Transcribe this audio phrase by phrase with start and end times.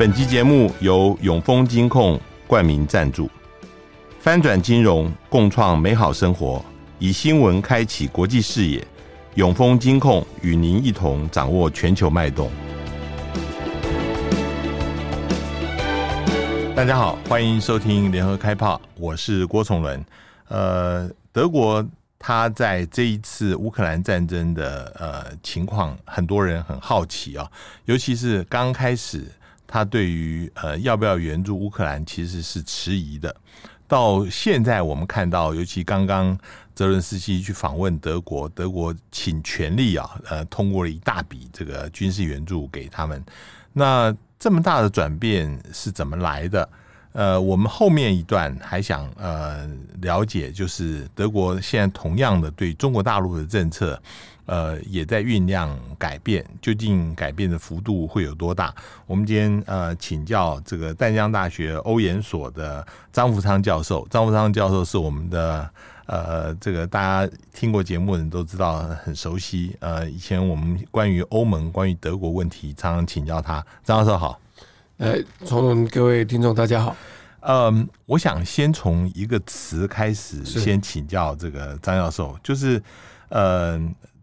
[0.00, 3.30] 本集节目由永丰金控冠名赞助，
[4.18, 6.64] 翻转金融，共创美好生活，
[6.98, 8.82] 以新闻开启国际视野。
[9.34, 12.50] 永丰金控与您一同掌握全球脉动。
[16.74, 20.02] 大家好，欢迎收听联合开炮，我是郭崇伦。
[20.48, 21.86] 呃，德国
[22.18, 27.46] 他在这一次乌克兰战争的呃情况，很多人很好奇啊，
[27.84, 29.26] 尤其是刚开始。
[29.72, 33.32] 他对于呃要不要援助乌克兰其实是迟疑的。
[33.86, 36.36] 到现在我们看到，尤其刚刚
[36.74, 43.24] 泽伦斯基去访问德国，德国请全力啊，呃，通过了一大笔这个军事援助给他们。
[43.72, 46.68] 那这么大的转变是怎么来的？
[47.12, 49.68] 呃，我们后面一段还想呃
[50.00, 54.00] 了解，就是德国现在同样的对中国大陆的政策。
[54.50, 58.74] 呃，也在酝酿改变，究竟改变的幅度会有多大？
[59.06, 64.04] 我们今天呃，请教这个淡江大学欧研所的张福昌教授。
[64.10, 65.70] 张福昌教授是我们的
[66.06, 69.76] 呃，这个大家听过节目的人都知道很熟悉。
[69.78, 73.64] 呃，以前我们关于欧盟、关于德国问题，常常请教他。
[73.84, 74.40] 张教授好，
[74.96, 76.96] 呃，从各位听众大家好。
[77.42, 82.82] 嗯，我想先从一个词开始，先请教这个张教授，就是
[83.28, 83.80] 呃。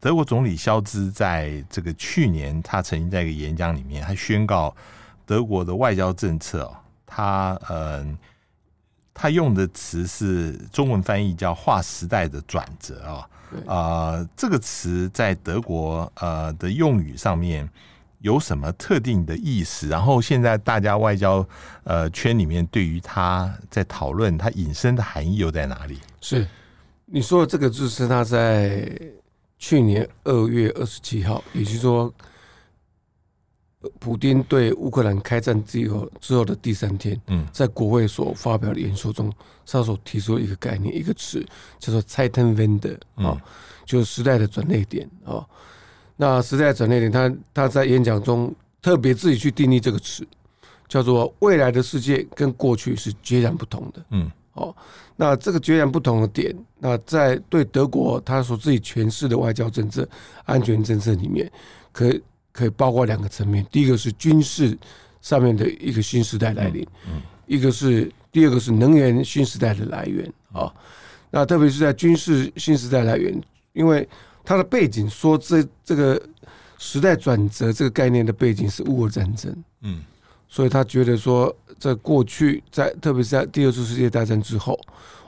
[0.07, 4.73] 德国总理肖兹在这个去年，他曾经在一个演讲里面，他宣告
[5.25, 6.73] 德国的外交政策，
[7.05, 8.17] 他嗯，
[9.13, 13.03] 他用的词是中文翻译叫“划时代的转折”
[13.67, 17.69] 啊，啊，这个词在德国呃的用语上面
[18.19, 19.89] 有什么特定的意思？
[19.89, 21.45] 然后现在大家外交
[21.83, 25.99] 呃圈里面对于他在讨论，它引申的含义又在哪里？
[26.21, 26.47] 是
[27.03, 28.89] 你说的这个就是他在。
[29.57, 32.13] 去年二月二十七号，也就是说，
[33.99, 39.33] 普丁对乌克兰开战之后之后的第三天，嗯，在国会所发表的演说中，
[39.65, 41.43] 他所提出一个概念，一个词
[41.79, 43.41] 叫做 “Zeitenwende” 啊，
[43.85, 45.45] 就是时代的转捩点啊。
[46.15, 50.27] 那时代的转捩点，他他在演讲中特别自己去定义这个词，
[50.87, 54.05] 叫做“未来的世界跟过去是截然不同的”。
[54.11, 54.31] 嗯。
[54.57, 54.75] 哦，
[55.15, 60.07] 那这个截然不同的点，那在对德国他所自己诠释的外交政策、
[60.45, 61.49] 安全政策里面，
[61.91, 63.65] 可以可以包括两个层面。
[63.71, 64.77] 第一个是军事
[65.21, 70.73] 上面的一个新时代来临，嗯，一个是第二个是能源新时代的来源啊。
[71.29, 73.39] 那特别是在军事新时代来源，
[73.73, 74.07] 因为
[74.43, 76.19] 它的背景说这这个
[76.79, 80.01] 时代转折这个概念的背景是乌俄战争，嗯。
[80.47, 84.79] 所以他觉得说，在过去，在特别是在第二次世界大战之后，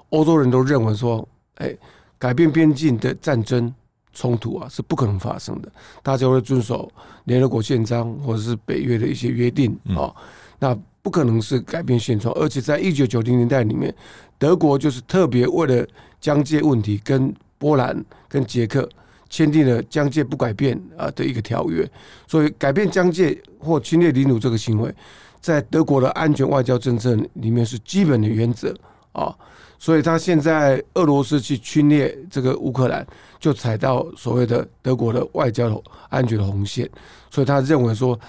[0.09, 1.75] 欧洲人都认为说，哎，
[2.17, 3.73] 改变边境的战争
[4.13, 5.71] 冲突啊是不可能发生的，
[6.01, 6.89] 大家会遵守
[7.25, 10.13] 联合国宪章或者是北约的一些约定啊，
[10.57, 12.33] 那不可能是改变现状。
[12.35, 13.93] 而且在一九九零年代里面，
[14.37, 15.87] 德国就是特别为了
[16.19, 18.87] 疆界问题，跟波兰、跟捷克。
[19.29, 21.87] 签订了疆界不改变啊的一个条约，
[22.27, 24.93] 所以改变疆界或侵略领土这个行为，
[25.39, 28.73] 在德国的安全外交政策里面是基本的原则
[29.11, 29.33] 啊。
[29.77, 33.05] 所以他现在俄罗斯去侵略这个乌克兰，
[33.39, 36.89] 就踩到所谓的德国的外交安全的红线。
[37.29, 38.19] 所以他认为说，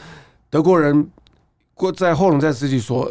[0.49, 1.09] 德国人
[1.75, 3.11] 过在后冷战时期说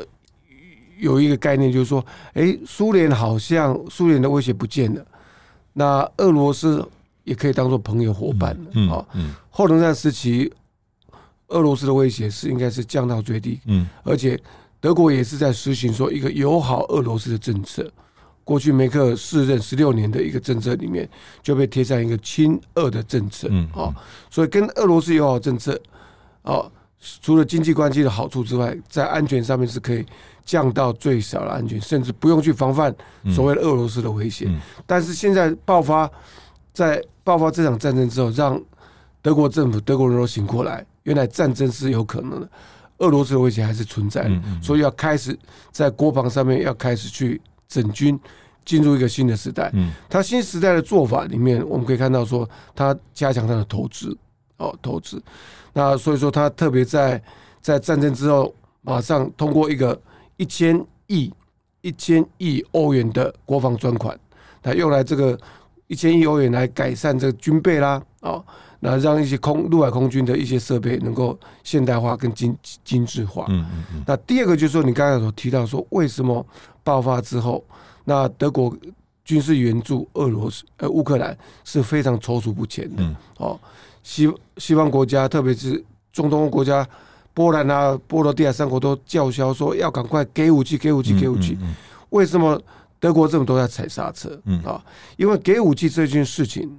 [1.00, 5.04] 有一个概念，就是说，哎，苏联好像苏联的威胁不见了，
[5.74, 6.88] 那俄罗斯。
[7.24, 9.06] 也可以当做朋友伙伴嗯啊。
[9.50, 10.52] 后冷战时期，
[11.48, 13.60] 俄罗斯的威胁是应该是降到最低。
[13.66, 14.40] 嗯，而且
[14.80, 17.92] 德国也是在实行说一个友好俄罗斯的政策。
[18.44, 21.08] 过去梅克尔四任十六年的一个政策里面，
[21.44, 23.48] 就被贴上一个亲俄的政策。
[23.52, 23.94] 嗯，啊，
[24.32, 25.80] 所以跟俄罗斯友好政策，
[26.42, 26.66] 啊，
[27.22, 30.04] 除了经济关系的好处之外，在安全上面是可以
[30.44, 32.96] 降到最小的安全，甚至不用去防范
[33.36, 34.50] 所谓的俄罗斯的威胁。
[34.88, 36.10] 但是现在爆发。
[36.80, 38.58] 在爆发这场战争之后，让
[39.22, 42.50] 德国政府、德国人都醒过来，原来战争是有可能的，
[43.00, 45.38] 俄罗斯的威胁还是存在的，所以要开始
[45.74, 48.18] 在国防上面要开始去整军，
[48.64, 49.70] 进入一个新的时代。
[49.74, 54.18] 嗯他新时代的做法里面，我们可以看到说，他加强他的投资
[54.56, 55.22] 哦，投资。
[55.74, 57.22] 那所以说，他特别在
[57.60, 60.02] 在战争之后，马上通过一个
[60.38, 61.30] 一千亿、
[61.82, 64.18] 一千亿欧元的国防专款，
[64.64, 65.38] 他用来这个。
[65.90, 68.46] 一千亿欧元来改善这个军备啦，哦，
[68.80, 72.56] 那让一些空陆海空军的一些设备能够现代化跟精
[72.86, 73.48] 精致化。
[73.50, 74.04] 嗯嗯嗯。
[74.06, 76.46] 那第二个就是说，你刚才所提到说，为什么
[76.84, 77.64] 爆发之后，
[78.06, 78.72] 那德国
[79.26, 83.04] 军事援助俄罗斯呃乌克兰是非常踌躇不前的。
[83.38, 83.60] 哦，
[84.04, 85.84] 西西方国家，特别是
[86.14, 86.88] 中东国家，
[87.34, 91.58] 波兰啊、波罗的海三国都叫嚣说要赶快给武器、给武器、给武器。
[92.12, 92.62] 为什么
[93.00, 94.40] 德国政府都在踩刹车？
[94.46, 94.84] 嗯啊，
[95.18, 96.70] 因为给武器这件事情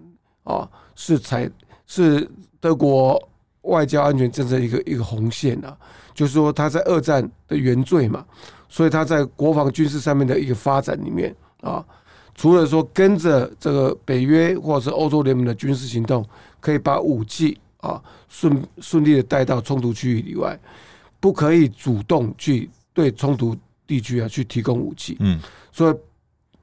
[0.45, 1.51] 啊，是踩
[1.87, 2.29] 是
[2.61, 3.21] 德国
[3.63, 5.77] 外交安全政策一个一个红线啊，
[6.15, 8.25] 就是说他在二战的原罪嘛，
[8.69, 11.85] 所以他在国防军事上面的一个发展里面啊。
[12.33, 16.25] 除了说跟着这个北约或者是欧洲联盟的军事行动，
[16.59, 20.59] 可以把武器啊顺顺利的带到冲突区域以外，
[21.19, 23.55] 不可以主动去对冲突
[23.87, 25.19] 地区啊去提供武器。
[25.21, 25.39] 嗯，
[25.71, 25.95] 所以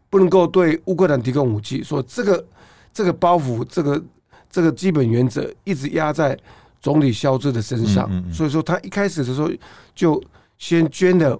[0.10, 1.84] 不能够对乌克兰提供武器。
[1.84, 2.46] 说这个
[2.94, 4.04] 这个包袱，这个
[4.50, 6.38] 这个基本原则一直压在
[6.82, 8.10] 总理肖兹的身上。
[8.34, 9.50] 所以说他一开始的时候
[9.94, 10.22] 就
[10.58, 11.40] 先捐了。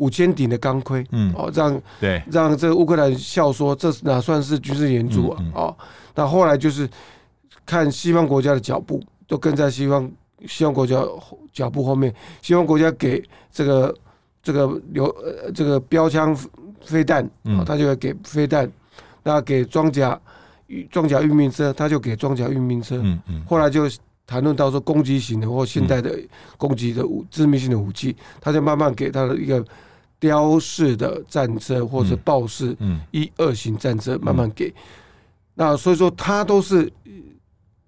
[0.00, 5.44] 五千顶的钢盔，嗯，哦，让对让这个乌克兰笑说，这哪算是军事援助啊？
[5.54, 5.76] 哦，
[6.14, 6.88] 那后来就是
[7.66, 8.98] 看西方国家的脚步，
[9.28, 10.10] 都跟在西方
[10.46, 11.04] 西方国家
[11.52, 13.22] 脚步后面，西方国家给
[13.52, 13.94] 这个
[14.42, 16.34] 这个流呃这个标枪
[16.84, 18.70] 飞弹，啊，他就会给飞弹，
[19.22, 20.20] 那给装甲
[20.90, 23.88] 装甲运兵车，他就给装甲运兵车，嗯嗯，后来就
[24.26, 26.18] 谈论到说攻击型的或现代的
[26.56, 29.64] 攻击的武致命性的武器，他就慢慢给他的一个。
[30.20, 32.76] 雕式的战车或者豹式
[33.10, 34.70] 一二型战车慢慢给，
[35.54, 36.92] 那所以说他都是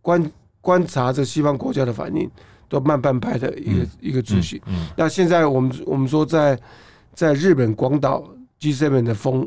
[0.01, 2.31] 观观察着西方国家的反应，
[2.71, 4.63] 都慢半拍的一个一个秩序。
[4.97, 6.59] 那现在我们我们说在
[7.13, 8.27] 在日本广岛
[8.63, 9.47] G7 的峰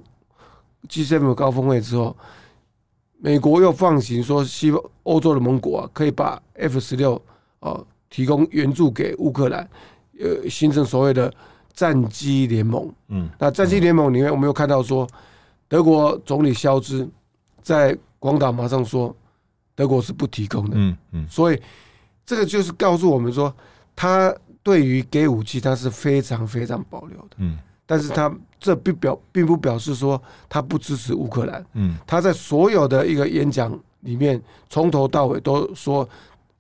[0.90, 2.16] G7 高峰会之后，
[3.18, 7.20] 美国又放行说西方欧洲的盟国啊可以把 F 十六
[7.62, 7.80] 啊
[8.10, 9.68] 提供援助给乌克兰，
[10.20, 11.34] 呃形成所谓的。
[11.78, 15.06] 战机联盟，嗯，那战机联盟里面，我们又看到说，
[15.68, 17.06] 德国总理肖兹
[17.62, 19.14] 在广岛马上说，
[19.76, 21.62] 德国是不提供的，嗯嗯，所以
[22.26, 23.54] 这个就是告诉我们说，
[23.94, 24.34] 他
[24.64, 36.08] 对于给武器他是非常非常保留的，嗯，但是他这并表并不表示说他不支持乌克兰，嗯，他在所有的一个演讲里面，从头到尾都说。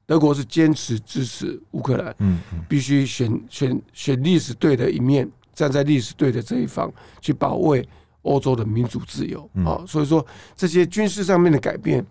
[0.07, 2.39] 德国是坚持支持乌克兰，嗯，
[2.69, 7.83] 必须选选选历史对的一面，站在历史对的这一方，去保卫
[8.21, 9.83] 欧洲的民主自由啊。
[9.87, 10.23] 所以说
[10.55, 12.05] 这些军事上面的改变，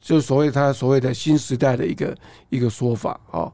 [0.00, 3.48] 就所谓他所谓的新时代的一个一个说法啊。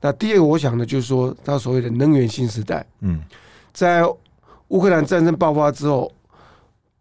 [0.00, 3.22] 那第二个，我想呢，就是说他所谓的能源新时代，嗯，
[3.76, 4.02] 在
[4.68, 6.10] 乌克兰战争爆发之后，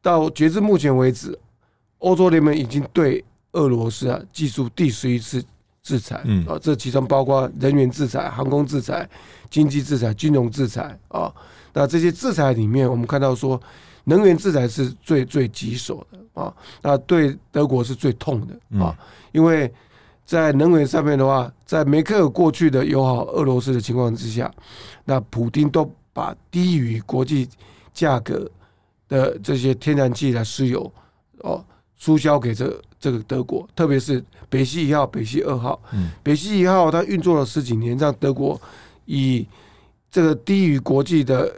[0.02, 1.40] 到截至目前为止，
[2.00, 3.24] 欧洲联盟已经对
[3.54, 5.42] 俄罗斯啊技术第十一次。
[5.82, 9.08] 制裁，嗯，啊，这其中包括人员制裁、航空制裁、
[9.52, 11.32] 经济制裁、金融制裁啊。
[11.74, 13.62] 那这些制裁里面，我们看到说，
[14.06, 16.52] 能源制裁是最最棘手的啊。
[16.82, 18.98] 那对德国是最痛的啊，
[19.32, 19.72] 因为
[20.26, 24.52] 在能源上面的话，在梅克尔过去的友好俄罗斯的情况之下，
[25.04, 27.46] 那普丁都把低于国际
[27.94, 28.50] 价格
[29.10, 30.90] 的这些天然气来石油
[31.40, 31.62] 哦，
[31.98, 32.82] 输销给这。
[32.98, 38.60] 这个德国，特别是北溪一号、北溪二号，嗯，北溪一号它运作了十几年，让德国
[39.06, 39.46] 以
[40.10, 41.54] 这个低于国际的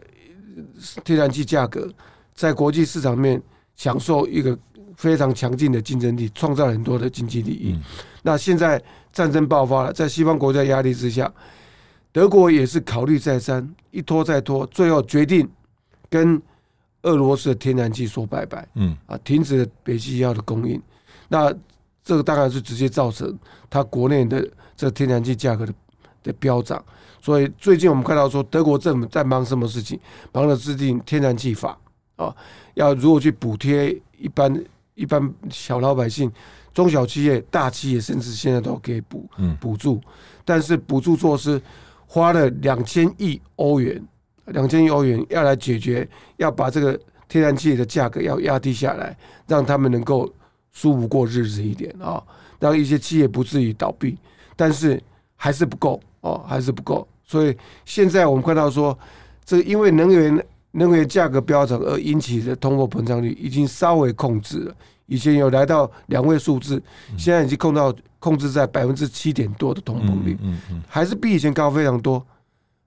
[1.05, 1.89] 天然气价格，
[2.35, 3.41] 在国际市场面
[3.77, 4.57] 享受一个
[4.97, 7.79] 非常强劲的竞争力，创造很多的经济利益。
[8.21, 8.81] 那现在
[9.13, 11.31] 战争爆发了，在西方国家压力之下，
[12.17, 15.47] 德国也是考虑再三，一拖再拖，最后决定
[16.09, 16.41] 跟
[17.03, 20.81] 俄罗斯的天然气说拜拜，嗯，啊，停止了北溪一号的供应。
[21.27, 21.53] 那
[22.03, 23.37] 这个当然是直接造成
[23.69, 24.41] 它国内的
[24.75, 25.71] 这个天然气价格的
[26.23, 26.83] 的飙涨，
[27.21, 29.99] 所以最近我们看到说德国政府在忙什么事情？
[30.31, 31.77] 忙着制定天然气法。
[32.15, 32.35] 啊，
[32.73, 36.31] 要如何去补贴一般一般小老百姓、
[36.73, 40.01] 中小企业、大企业，甚至现在都给补补助，
[40.43, 41.61] 但是补助措施
[42.07, 44.03] 花了两千亿欧元，
[44.45, 50.27] 两千亿欧元要来解决，要把这个天然气的价格要压低下来，让他们能够。
[50.73, 52.21] 舒服过日子一点啊，
[52.59, 54.15] 让一些企业不至于倒闭，
[54.55, 55.01] 但是
[55.35, 57.07] 还是不够哦，还是不够。
[57.23, 58.95] 所以现在我们看到说，
[59.43, 64.75] 这因为能源能源价格飙涨而引起的通货膨胀率已经稍微控制了，
[65.07, 66.81] 以前有来到两位数字，
[67.17, 70.37] 现在已经控到控制在百分之七点多的通膨率，
[70.87, 72.23] 还是比以前高非常多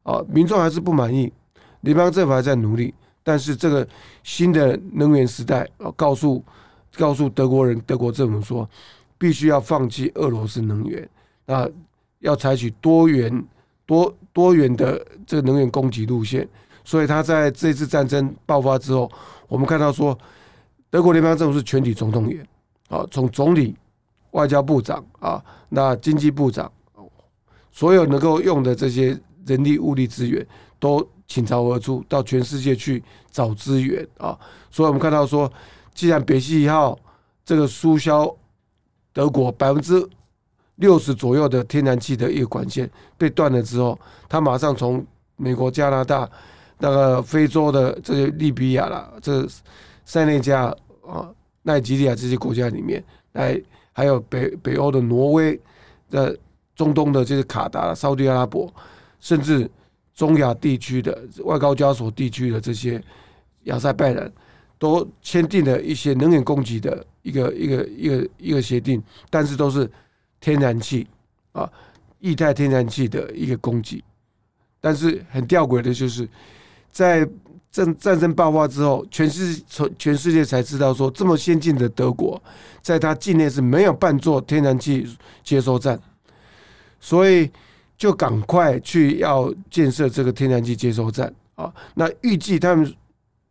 [0.04, 0.22] 啊。
[0.28, 1.32] 民众还是不满意，
[1.80, 3.86] 联邦政府还在努力，但是这个
[4.22, 6.42] 新的能源时代啊，告诉。
[6.98, 8.68] 告诉德国人，德国政府说，
[9.16, 11.08] 必须要放弃俄罗斯能源，
[11.46, 11.66] 那，
[12.18, 13.44] 要采取多元、
[13.86, 16.46] 多多元的这个能源供给路线。
[16.84, 19.08] 所以他在这次战争爆发之后，
[19.46, 20.18] 我们看到说，
[20.90, 22.46] 德国联邦政府是全体总动员，
[22.88, 23.76] 啊，从总理、
[24.32, 26.70] 外交部长啊，那经济部长，
[27.70, 30.44] 所有能够用的这些人力物力资源
[30.78, 34.36] 都倾巢而出，到全世界去找资源啊。
[34.70, 35.50] 所以我们看到说，
[35.94, 36.98] 既然北溪一号
[37.44, 38.28] 这个输销
[39.12, 40.04] 德国百分之
[40.76, 43.96] 六十左右的天然气的一个管线被断了之后，
[44.28, 45.06] 他马上从
[45.36, 46.28] 美国、加拿大、
[46.78, 49.46] 那个非洲的这些利比亚啦，这
[50.10, 50.64] 塞内加
[51.06, 53.00] 啊、奈及利亚这些国家里面
[53.34, 53.62] 来，
[53.92, 55.60] 还有北北欧的挪威、
[56.10, 56.36] 的
[56.74, 58.68] 中东的这些卡达、沙特阿拉伯，
[59.20, 59.70] 甚至
[60.12, 63.00] 中亚地区的外高加索地区的这些
[63.66, 64.32] 亚塞拜然，
[64.80, 69.00] 都签订了一些能源供给的一个一个一个一个协定，
[69.30, 69.88] 但是都是。
[70.42, 71.06] 天然气
[71.52, 71.70] 啊，
[72.20, 74.02] 液态天然气的一个供给，
[74.80, 76.26] 但是很吊诡的就是，
[76.90, 77.28] 在
[77.70, 82.42] 战战争爆发之后，全世从全世界才知道说，这么先进的德国，
[82.82, 85.06] 在它境内是没有半座天然气
[85.44, 86.00] 接收站，
[86.98, 87.50] 所以
[87.96, 91.72] 就赶快去要建设这个天然气接收站啊。
[91.94, 92.92] 那预计他们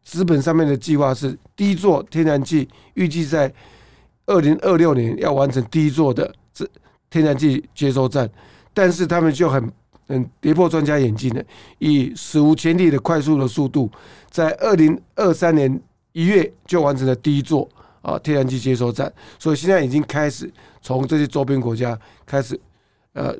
[0.03, 3.53] 资本上面的计划是，第一座天然气预计在
[4.25, 6.67] 二零二六年要完成第一座的这。
[7.11, 8.29] 天然气接收站，
[8.71, 9.67] 但是他们就很
[10.09, 11.43] 嗯跌破专家眼镜的，
[11.77, 13.89] 以史无前例的快速的速度，
[14.29, 17.69] 在二零二三年一月就完成了第一座
[18.01, 20.51] 啊天然气接收站，所以现在已经开始
[20.81, 22.59] 从这些周边国家开始，
[23.13, 23.35] 呃，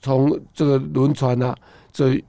[0.00, 1.54] 从这个轮船啊，
[1.92, 2.22] 这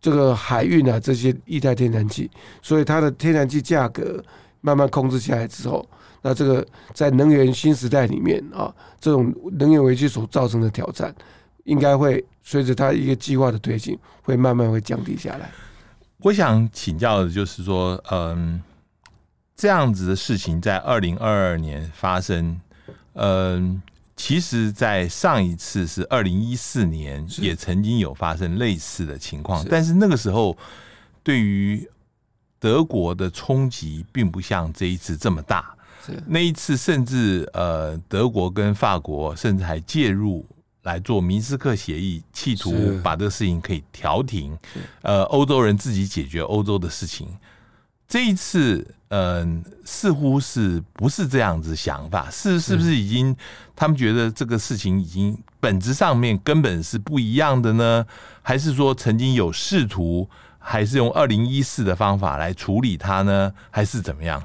[0.00, 2.30] 这个海运啊这些液态天然气，
[2.62, 4.22] 所以它的天然气价格
[4.60, 5.84] 慢慢控制下来之后。
[6.24, 11.12] 那这个在能源新时代里面啊，这种能源危机所造成的挑战，
[11.64, 15.50] 应该会随着它一个计划的推进，会慢慢会降低下来。
[16.18, 18.62] 我想请教的就是说，嗯，
[19.56, 22.60] 这样子的事情在二零二二年发生，
[23.14, 23.82] 嗯，
[24.14, 30.56] 其实，在上一次是二零一四年，也曾经有发生类似的情况，但是那个时候
[31.24, 31.88] 对于
[32.60, 35.74] 德国的冲击并不像这一次这么大。
[36.26, 40.44] 那一次，甚至呃，德国跟法国甚至还介入
[40.82, 42.72] 来做明斯克协议，企图
[43.02, 44.56] 把这个事情可以调停。
[45.02, 47.28] 呃，欧洲人自己解决欧洲的事情。
[48.08, 52.28] 这一次，嗯、呃，似乎是不是这样子想法？
[52.30, 53.34] 是是不是已经
[53.74, 58.06] 他们觉得这个事情已经本质上面根本是不一样的呢？
[58.42, 63.54] 还是说曾经有试图，还是用二零一四的方法来处理它呢？
[63.70, 64.42] 还是怎么样？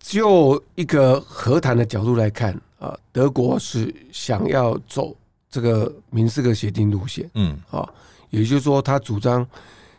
[0.00, 5.16] 就一个和谈的角度来看啊，德国是想要走
[5.48, 7.88] 这个明斯克协定路线，嗯，啊，
[8.30, 9.46] 也就是说，他主张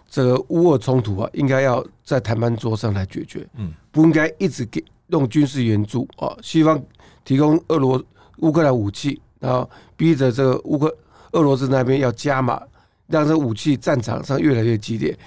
[0.09, 6.05] 这个乌俄冲突啊，应该要在谈判桌上来解决，嗯，不应该一直给用军事援助。
[6.17, 6.81] 啊，西方
[7.23, 8.03] 提供俄罗
[8.39, 10.93] 乌克兰武器，然后逼着这个乌克
[11.31, 12.61] 俄罗斯那边要加码，
[13.07, 15.17] 让这武器战场上越来越激烈。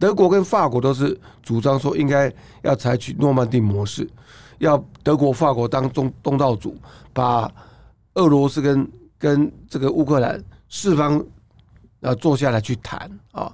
[0.00, 4.08] 德国跟法国都是主张说，应该要采取诺曼底模式，
[4.58, 6.76] 要德国、法国当中东道主，
[7.12, 7.50] 把
[8.14, 11.22] 俄罗斯跟跟这个乌克兰四方
[12.00, 13.52] 啊坐下来去谈啊。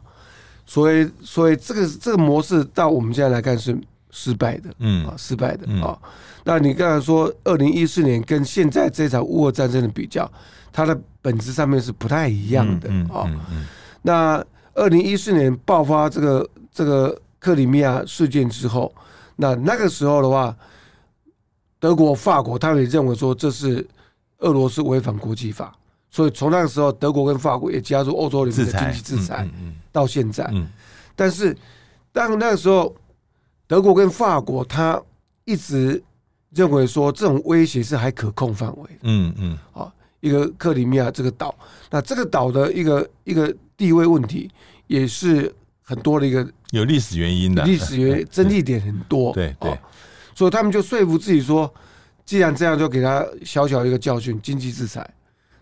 [0.66, 3.76] 所以，所以这个这个模式到我们现在来看是
[4.12, 5.98] 失败的，嗯啊，失败的啊。
[6.44, 10.30] 那你刚才说二零一四年跟现在这场乌俄战争的比较，
[10.72, 13.28] 它的本质上面是不太一样的啊。
[14.02, 18.94] 那二零一四年爆发这个这个克里米亚事件之后，
[19.36, 20.56] 那那个时候的话，
[21.80, 23.84] 德国、法国他们也认为说这是
[24.38, 25.76] 俄罗斯违反国际法，
[26.08, 29.48] 所以从那个时候，德国跟法国也加入欧洲里面的经济制裁，
[29.90, 30.48] 到现在。
[31.16, 31.56] 但是
[32.12, 32.94] 当那个时候，
[33.66, 35.02] 德国跟法国他
[35.44, 36.00] 一直
[36.50, 38.90] 认为说这种威胁是还可控范围。
[39.02, 41.52] 嗯嗯，啊，一个克里米亚这个岛，
[41.90, 43.52] 那这个岛的一个一个。
[43.80, 44.50] 地位问题
[44.88, 49.70] 也是很多的一个有历史原因的，历史原因争议点很多，对 对，
[50.40, 51.70] 所以他们就说服自己说，
[52.24, 55.06] 既然这样，就给他小小一个教训，经济制裁。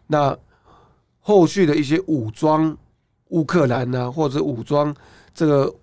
[0.06, 0.38] 那
[1.18, 2.76] 后续的一些武装
[3.30, 4.94] 乌克兰啊，或者武装
[5.34, 5.74] 这个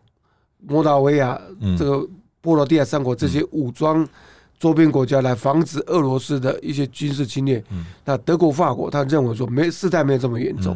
[0.60, 1.38] 摩达维亚、
[1.78, 2.08] 这个
[2.40, 4.08] 波罗的海三国这些武装
[4.58, 7.62] 周边国家，来防止俄罗斯的一些军事侵略。
[8.06, 10.74] 那德国、法国他认为说，没事态没有这么严重，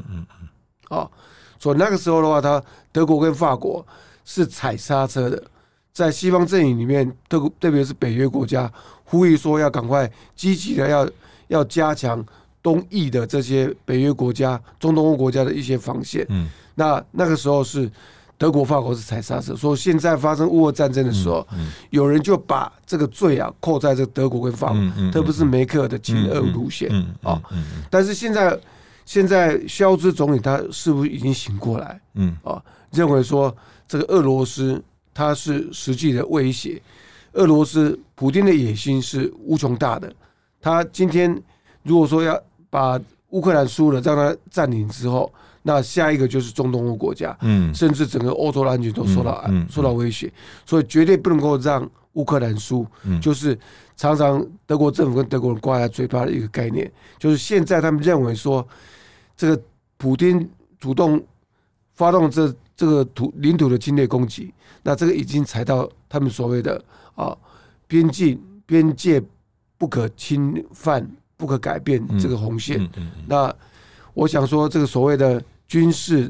[0.89, 1.09] 啊。
[1.57, 2.61] 所以那个时候的话，他
[2.91, 3.87] 德国跟法国
[4.25, 5.41] 是踩刹车的，
[5.93, 8.71] 在西方阵营里面，特特别是北约国家
[9.03, 11.09] 呼吁说要赶快积极的要
[11.47, 12.23] 要加强
[12.61, 16.25] 东翼的这些北约国家、中东欧国家的一些防线。
[16.29, 17.89] 嗯，那那个时候是
[18.37, 19.55] 德国、法国是踩刹车。
[19.55, 21.45] 说现在发生乌俄战争的时候，
[21.89, 26.89] 有人就把这个罪啊扣在这个德国跟法国，特别是梅克尔的亲俄路线
[27.23, 27.41] 啊。
[27.89, 28.59] 但是现在。
[29.05, 31.99] 现在肖兹总理他是不是已经醒过来？
[32.13, 33.51] 嗯啊，认为说
[33.87, 34.79] 这个俄罗斯
[35.19, 36.81] 它是实际的威胁，
[37.33, 40.09] 俄罗斯普丁的野心是无穷大的。
[40.61, 41.29] 他今天
[41.83, 42.97] 如果说要把
[43.31, 45.29] 乌克兰输了，让他占领之后，
[45.61, 50.31] 那下一个就是中东欧国家，嗯，甚至整个欧洲的安全都受到受到威胁，
[50.65, 52.87] 所以绝对不能够让乌克兰输。
[53.21, 53.59] 就是
[53.97, 58.65] 常常德国政府跟德国人挂在嘴巴的一个概念，就是现在他们认为说，
[59.35, 59.61] 这个
[59.97, 60.49] 普丁
[60.79, 61.21] 主动
[61.93, 66.81] 发动这这个土领土的侵略攻击，那这个已经踩到他们所谓的
[67.15, 67.35] 啊
[67.87, 69.21] 边境边界
[69.77, 71.05] 不可侵犯。
[71.39, 72.85] 不可改变这个红线。
[73.25, 73.49] 那
[74.13, 76.29] 我想说，这个所谓的军事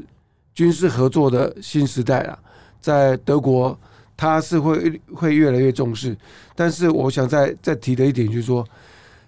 [0.54, 2.38] 军事合作的新时代啊，
[2.80, 3.76] 在德国，
[4.16, 6.16] 它是会会越来越重视。
[6.54, 8.64] 但是，我想再再提的一点就是说，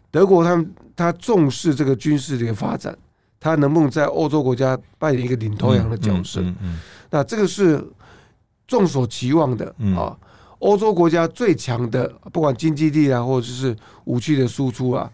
[0.09, 2.97] 德国他们他重视这个军事的一个发展，
[3.43, 6.41] 他能不能在欧洲国家扮演一个领头羊的角色？
[7.11, 7.85] 那这个是
[8.67, 10.17] 众所期望的啊。
[10.61, 15.11] 欧洲国家最强的，不管经济力啊，或者是武器的输出啊。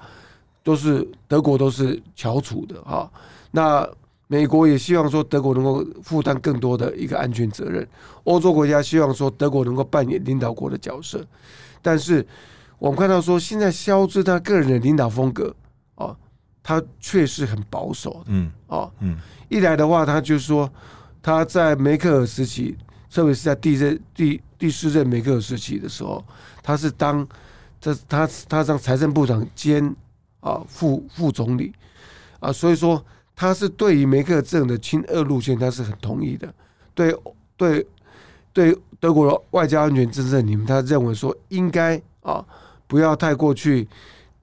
[0.64, 3.10] 都是德国都是翘楚的哈，
[3.52, 3.88] 那
[4.26, 7.88] 美国也希望说德国能够负担更多的一个安全责任，
[8.24, 11.24] 欧洲国家希望说德国能够扮演领导国的角色，
[11.80, 12.26] 但是
[12.78, 15.54] 我们看到说现在肖兹他个人的领导风格
[15.94, 16.14] 啊，
[16.68, 19.16] 他确实很保守，嗯哦嗯，
[19.48, 20.70] 一来的话他就是说
[21.22, 22.76] 他在梅克尔时期，
[23.10, 26.22] 特别是在第任第第四任梅克尔时期的时候，
[26.62, 27.26] 他是当
[27.80, 29.96] 这他他当财政部长兼。
[30.40, 31.72] 啊，副副总理
[32.38, 36.48] 啊，所以说他是对于梅克尔政的亲俄路线，他是很同意的。
[36.94, 37.12] 对
[37.56, 37.84] 对
[38.52, 42.42] 对，德国的外交安全政策你们，他认为说应该啊，
[42.86, 43.88] 不要太过去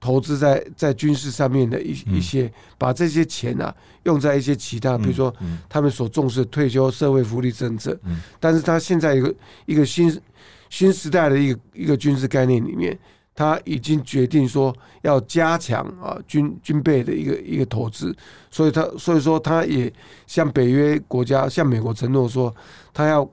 [0.06, 5.34] 投资在在军事上面的一一些，把这些钱啊用在一些其他，比如说
[5.68, 7.98] 他们所重视的退休社会福利政策。
[8.39, 9.34] 但是他现在一个
[9.65, 10.22] 一个新
[10.70, 12.98] 新时代的一个一个军事概念里面。
[13.38, 18.15] 他已经决定说要加强啊军军备的一个一个投资，
[18.50, 19.91] 所以他所以说他也
[20.26, 22.56] 向北约国家向美国承诺说，
[22.94, 23.30] 他要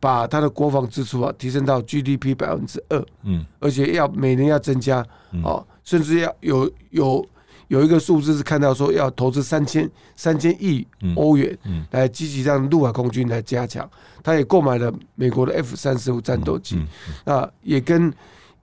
[0.00, 5.04] 把他的国防支出啊提升到 GDP 百分之二，嗯，而且要每年要增加
[5.44, 7.26] 啊，甚至要有有
[7.68, 13.88] 有一个数字是看到说要投资三千三千亿欧元，嗯，来积极让陆海空军来加强。
[14.22, 16.80] 他也购买了美国的 F 三十五战斗机，
[17.24, 18.12] 那也跟。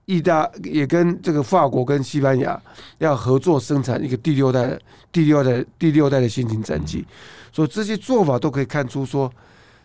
[0.06, 2.60] 意大也跟这个法国跟西班牙
[2.98, 7.06] 要合作生产一个第六代的第六代第六代的新型战机，
[7.52, 9.32] 所以这些做法都可以看出说，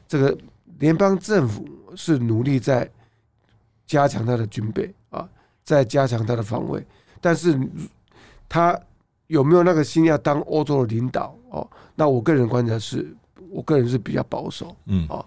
[0.08, 0.34] 这个
[0.78, 2.90] 联邦政府是努力在
[3.86, 5.28] 加强他的军备啊，
[5.62, 6.82] 在加强他的防卫，
[7.24, 7.58] 但是
[8.46, 8.78] 他
[9.28, 11.66] 有没有那个心要当欧洲的领导哦？
[11.94, 13.16] 那我个人观察是，
[13.48, 15.24] 我个人是比较保守，嗯，啊，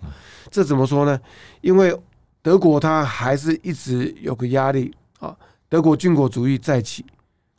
[0.51, 1.19] 这怎么说呢？
[1.61, 1.97] 因为。
[2.43, 5.35] 德国它还是一直有个压力啊，
[5.67, 7.03] 德国军国主义再起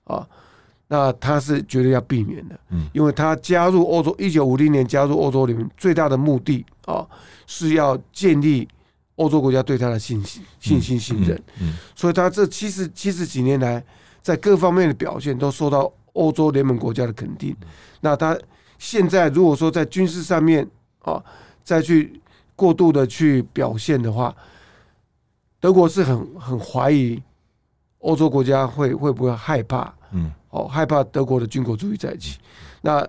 [0.05, 0.27] 啊，
[0.87, 7.07] 那他是绝对要避免的，嗯，因为他加入欧洲，一九五零年加入欧洲里面最大的目的啊，
[7.46, 8.66] 是要建立
[9.16, 13.85] 欧洲国家对他的信心、信心、信任，嗯，所以他这七十七十几年来，
[14.22, 17.57] 在各方面的表现都受到欧洲联盟国家的肯定。
[18.00, 18.38] 那他
[18.78, 20.68] 现在如果说在军事上面
[21.00, 21.22] 啊，
[21.64, 22.20] 再去
[22.54, 24.35] 过度的去表现的话，
[25.61, 27.20] 德国是很很怀疑
[27.98, 32.38] 欧洲国家会会不会害怕，嗯，哦，害怕德国的军国主义再起。
[32.83, 33.07] 那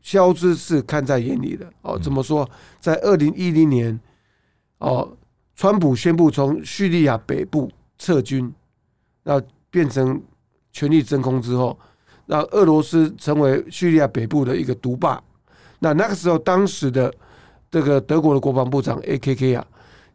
[0.00, 2.48] 肖兹是看在眼里的，哦，怎么说？
[2.78, 3.98] 在二零一零年，
[4.78, 5.16] 哦，
[5.54, 8.52] 川普宣布从叙利亚北部撤军，
[9.24, 10.22] 那变成
[10.72, 11.78] 权力真空之后，
[12.26, 15.22] 那俄罗斯成为叙利亚北部的一个独霸。
[15.78, 17.12] 那那个时候，当时的
[17.70, 19.66] 这个德国的国防部长 AKK 啊，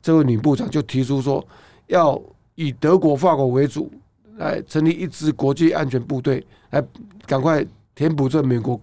[0.01, 1.45] 这位女部长就提出说。
[1.87, 2.19] 要
[2.55, 3.91] 以德国、法国为主，
[4.37, 6.83] 来成立一支国际安全部队，来
[7.27, 7.63] 赶快
[7.93, 8.81] 填补这美国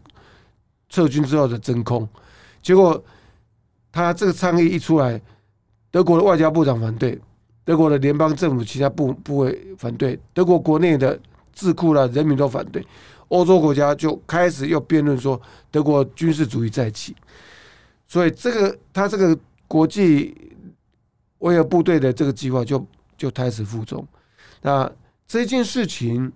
[0.89, 2.09] 撤军之后的真空。
[2.63, 3.03] 结果
[3.91, 5.21] 他这个倡议一出来，
[5.91, 7.19] 德国的外交部长反对，
[7.65, 11.19] 德国的联邦政府其他部部位反对，德国国内的
[11.53, 12.87] 智库啦人民都反对，
[13.29, 17.17] 欧洲国家就开始又辩论说德国军事主义再起。
[18.07, 20.37] 所以这个他这个国际。
[21.43, 22.87] 维和部队的这个计划就
[23.17, 24.07] 就胎死腹中。
[24.61, 24.89] 那
[25.27, 26.31] 这件事情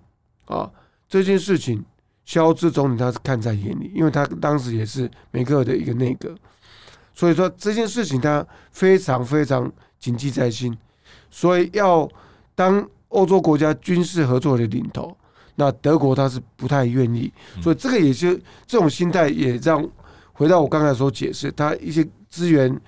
[0.47, 0.69] 啊，
[1.07, 1.81] 这件事情，
[2.25, 6.35] 肖兹总理他是看在眼里，因为他当时也是梅克尔的一个内阁，
[7.13, 10.77] 所以说这件事情他非常非常谨记在心。
[11.31, 12.05] 所以要
[12.53, 12.85] 当
[13.17, 15.17] 欧洲国家军事合作的领头，
[15.55, 19.83] 那德国他是不太愿意，所以这个也是这种心态也让
[20.33, 22.79] 回到我刚才所解释，他一些支援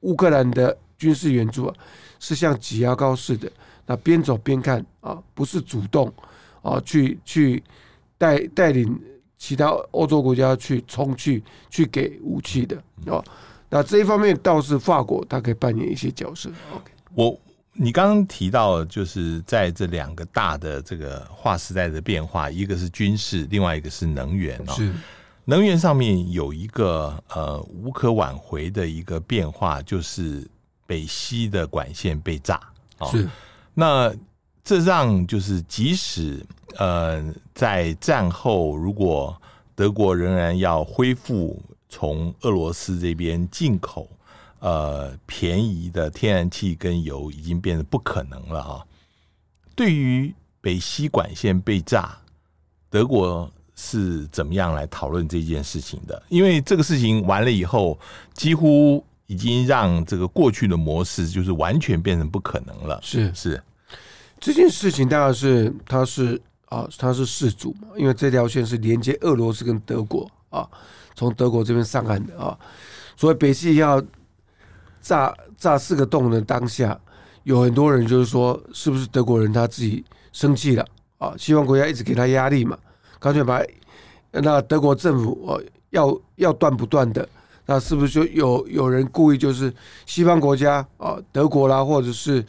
[0.00, 1.74] 乌克兰的军事援助啊，
[2.18, 3.52] 是像挤牙膏似的，
[3.84, 6.10] 那边走边看啊，不是主动
[6.62, 7.62] 啊去去
[8.16, 8.98] 带带领
[9.36, 13.22] 其他欧洲国家去冲去去给武器的啊。
[13.68, 16.48] 那这一方面倒是法国，它可以扮演一些角色。
[16.72, 17.38] OK，我
[17.78, 24.74] 你刚刚提到，就是在这两个大的这个划时代的变化，一个是军事，另外一个是能源啊。
[24.74, 24.92] 是
[25.44, 30.46] 能源上面有一个呃无可挽回的一个变化，就是
[30.86, 32.60] 北溪的管线被炸
[32.98, 33.08] 啊。
[33.10, 33.28] 是，
[33.74, 34.12] 那
[34.64, 36.44] 这让就是即使
[36.76, 39.40] 呃在战后，如果
[39.74, 41.62] 德国仍然要恢复。
[41.88, 44.10] 从俄罗斯这边进口
[44.60, 48.84] 呃便宜的天然气跟油已经变得不可能了啊！
[49.74, 52.16] 对于北溪管线被炸，
[52.90, 56.22] 德国是怎么样来讨论这件事情的？
[56.28, 57.98] 因为这个事情完了以后，
[58.34, 62.98] 几乎已经让这个过去的模式就是完全变成不可能了。
[63.02, 63.62] 是是，
[64.40, 70.68] 这件事情当然是它是啊，它是事主嘛，因为这条线是连接俄罗斯跟德国啊。
[71.14, 72.58] 从德国这边上岸的啊，
[73.16, 74.02] 所以北溪要
[75.06, 76.98] 炸炸四个洞的当下，
[77.44, 80.84] 有很多人就是说，是不是德国人他自己生气了
[81.18, 81.32] 啊？
[81.38, 82.76] 西方国家一直给他压力嘛，
[83.20, 83.62] 干脆把
[84.32, 87.28] 那德国政府哦要要断不断的，
[87.66, 89.72] 那是不是就有有人故意就是
[90.06, 92.44] 西方国家啊，德国啦，或者是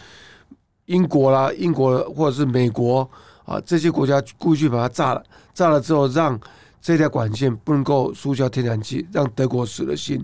[0.86, 3.08] 英国啦，英国或者是美国
[3.46, 6.40] 啊这些国家故意去把它炸了，炸了之后让。
[6.80, 10.24] 这条管线不能够输销天然气，让德国死了心，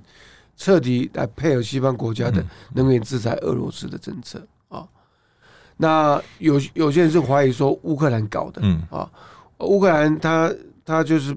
[0.55, 4.87] 彻底来配合西方国家的能源制裁俄罗斯的政策啊。
[5.77, 9.09] 那有有些人是怀疑说乌克兰搞的，啊，
[9.59, 10.53] 乌克兰他
[10.85, 11.35] 他就是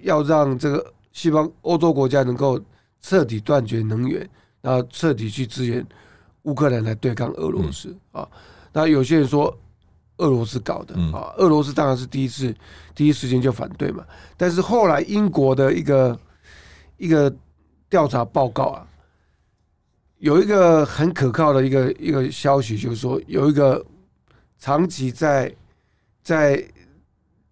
[0.00, 2.60] 要让这个西方欧洲国家能够
[3.00, 4.28] 彻底断绝能源，
[4.60, 5.86] 然后彻底去支援
[6.42, 8.28] 乌克兰来对抗俄罗斯啊。
[8.72, 9.56] 那有些人说。
[10.18, 12.54] 俄罗斯搞的啊，俄罗斯当然是第一次
[12.94, 14.04] 第一时间就反对嘛。
[14.36, 16.16] 但是后来英国的一个
[16.96, 17.34] 一个
[17.92, 18.88] 调查报告啊，
[20.16, 23.84] 有一个很可靠的一个一个消息，就是说有一个
[24.58, 25.54] 长期在
[26.22, 26.64] 在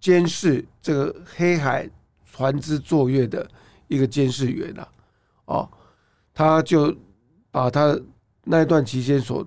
[0.01, 1.87] 监视这个黑海
[2.33, 3.47] 船只作业的
[3.89, 4.89] 一个监视员啊，
[5.45, 5.71] 哦，
[6.33, 6.97] 他就
[7.51, 8.01] 把他
[8.45, 9.47] 那一段期间所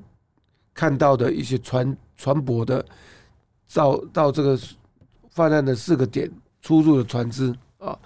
[0.75, 2.85] 看到的一些船船舶的。
[3.73, 4.55] 到到这个
[5.31, 7.97] 泛滥的四个点出入的船只啊，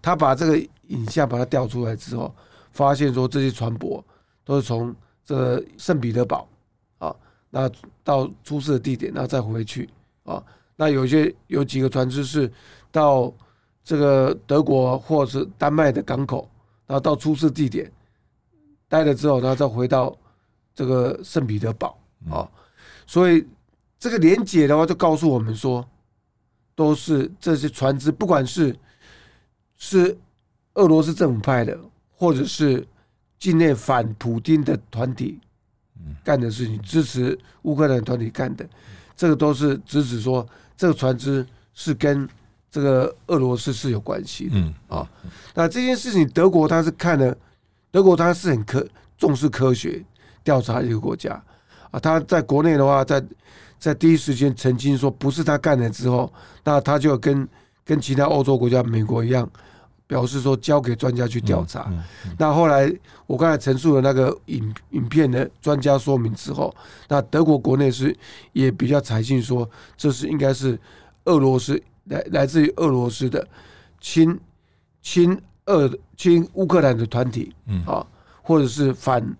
[0.00, 0.56] 他把这个
[0.88, 2.34] 影像把它调出来之后，
[2.72, 4.02] 发现说这些船舶
[4.44, 4.94] 都是从
[5.24, 6.48] 这个圣彼得堡
[6.98, 7.14] 啊，
[7.50, 7.70] 那
[8.02, 9.88] 到出事的地点，然后再回去
[10.24, 10.42] 啊。
[10.76, 12.50] 那有些有几个船只是
[12.90, 13.32] 到
[13.82, 16.48] 这个德国或者是丹麦的港口，
[16.86, 17.90] 然后到出事地点
[18.88, 20.16] 待了之后，然后再回到
[20.74, 21.98] 这个圣彼得堡
[22.30, 22.48] 啊，
[23.06, 23.46] 所以。
[23.98, 25.84] 这个连结的话，就告诉我们说，
[26.74, 28.76] 都是这些船只，不管是
[29.78, 30.16] 是
[30.76, 31.78] 俄罗斯政府派的，
[32.16, 32.86] 或者是。
[33.38, 35.38] 境内反普丁的团体
[36.24, 38.66] 干的事情，支持乌克兰团体干的，
[39.14, 42.26] 这个都是直指说，这个船只是跟
[42.70, 45.06] 这个俄罗斯是有关系的啊。
[45.54, 47.36] 那这件事情，德国他是看了，
[47.90, 48.84] 德国他是很科
[49.18, 50.02] 重视科学
[50.42, 51.30] 调查一个国家。
[51.90, 53.22] 啊，他在国内的话，在
[53.78, 56.32] 在第一时间澄清说不是他干的之后，
[56.64, 57.46] 那他就跟
[57.84, 59.48] 跟其他欧洲国家、美国一样，
[60.06, 61.92] 表示说交给专家去调查。
[62.38, 62.92] 那后来
[63.26, 66.74] 我刚才陈述了那个影影片的专家说明之后，
[67.08, 68.16] 那德国国内是
[68.52, 70.78] 也比较采信说这是应该是
[71.24, 73.46] 俄罗斯来来自于俄罗斯的
[74.00, 74.38] 亲
[75.02, 77.52] 亲俄亲乌克兰的团体
[77.84, 78.06] 啊，
[78.42, 79.36] 或者是反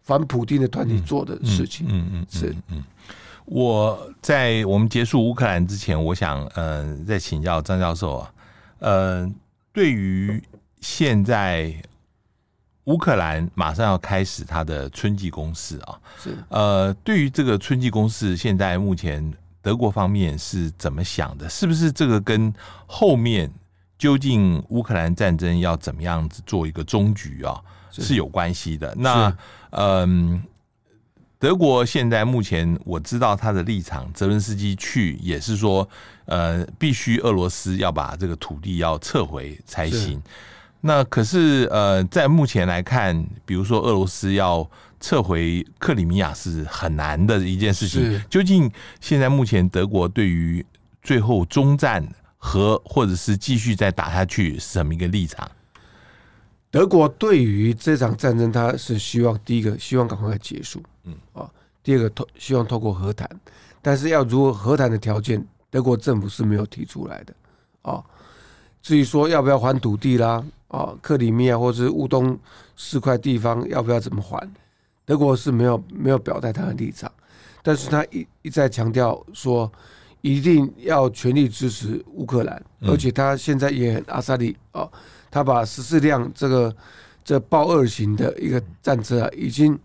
[0.00, 1.86] 反普丁的团体做的事情。
[1.90, 2.84] 嗯嗯，是嗯。
[3.46, 8.32] 我在我们结束乌克兰之前，我想嗯、呃，再请教张教授啊，
[8.78, 9.32] 呃，
[9.74, 10.42] 对于
[10.80, 11.74] 现在
[12.84, 21.50] 乌克兰马上要开始它的春季攻势啊，是呃，对于这个春季攻势，现在目前德国方面是怎么想的？
[21.50, 22.54] 是不是这个跟
[22.86, 23.50] 后面
[23.98, 27.60] 究竟乌克兰战争要怎么样子做一个终局啊，
[27.90, 28.94] 是有关系的？
[28.96, 29.36] 那
[29.70, 30.34] 嗯。
[30.34, 30.42] 呃
[31.38, 35.86] 德国现在目前我知道他的立场，泽伦斯基去也是说，
[36.24, 40.22] 呃，必须俄罗斯要把这个土地要撤回才行。
[40.80, 44.68] 那可是呃，在目前来看，比如说俄罗斯要
[45.00, 48.22] 撤回克里米亚是很难的一件事情。
[48.30, 48.70] 究竟
[49.00, 50.64] 现在目前德国对于
[51.02, 52.06] 最后终战
[52.38, 55.50] 和或者是继续再打下去是什么一个立场？
[56.70, 61.50] 德国对于这场战争，他是希望第一个希望赶快结束，嗯啊，
[61.82, 63.28] 第二个透希望透过和谈，
[63.80, 67.34] 但是要如何和谈的条件，德国政府是没有提出来的
[67.82, 68.02] 啊。
[68.82, 72.38] 至于说要不要还土地啦，啊，克里米亚或者是乌东
[72.76, 74.46] 四块地方要不要怎么还，
[75.04, 77.10] 德国是没有没有表态他的立场，
[77.62, 79.70] 但是他一一再强调说
[80.20, 84.88] 一定要全力支持乌克兰，而且他现在也很阿萨利啊。
[85.30, 86.74] 他把十四辆这个
[87.24, 89.78] 这豹二型的一个战车啊，已经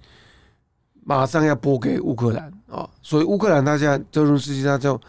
[1.10, 5.02] 马上要拨给乌克兰啊，所以乌克兰他现在泽伦斯基他就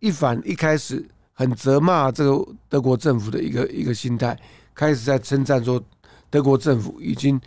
[0.00, 4.36] 一反一开始很责骂这个德国政府的一个一个心态，
[4.74, 5.80] 开始在称赞说
[6.28, 7.40] 德国政府已经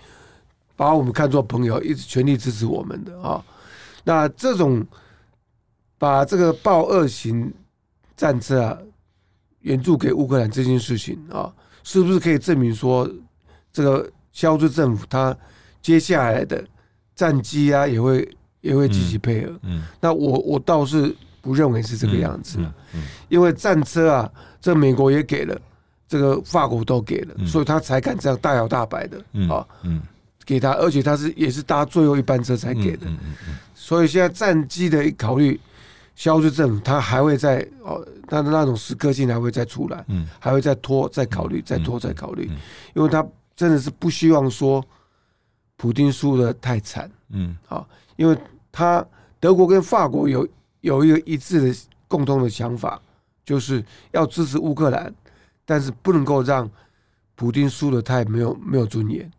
[0.78, 3.44] 把我们看作朋友，一直全力支持我们的啊。
[4.06, 4.82] 那这种
[5.98, 7.54] 把这个豹二型
[8.16, 8.78] 战车啊
[9.60, 11.54] 援助给乌克兰这件事情啊。
[11.84, 13.10] 是不是可以证明说，
[13.74, 15.36] 这个肖兹政府他
[15.82, 16.64] 接下来的
[17.20, 18.26] 战机啊，也会
[18.62, 19.52] 也会积极配合？
[19.64, 22.60] 嗯，那我我倒是不认为是这个样子，
[22.94, 25.60] 嗯，因为战车啊，这美国也给了，
[26.08, 29.18] 这个法国都给了，所以他才敢这样大摇大摆的
[29.54, 30.02] 啊，嗯，
[30.46, 33.06] 给他，而且他是也是搭最后一班车才给的，
[33.76, 35.60] 所以现在战机的一考虑。
[36.16, 42.52] 消失政府他还会再哦，他的那种时刻性还会再出来，嗯，还会再拖，再考虑，再拖，再考虑，
[42.94, 44.84] 因为他真的是不希望说
[45.80, 47.88] 普丁输的太惨，嗯，好，
[48.18, 48.38] 因为
[48.70, 49.06] 他
[49.40, 50.46] 德国跟法国有
[50.82, 53.02] 有一个一致的共同的想法，
[53.46, 55.14] 就是要支持乌克兰，
[55.64, 56.70] 但是不能够让
[57.36, 59.32] 普丁输的太没有没有尊严，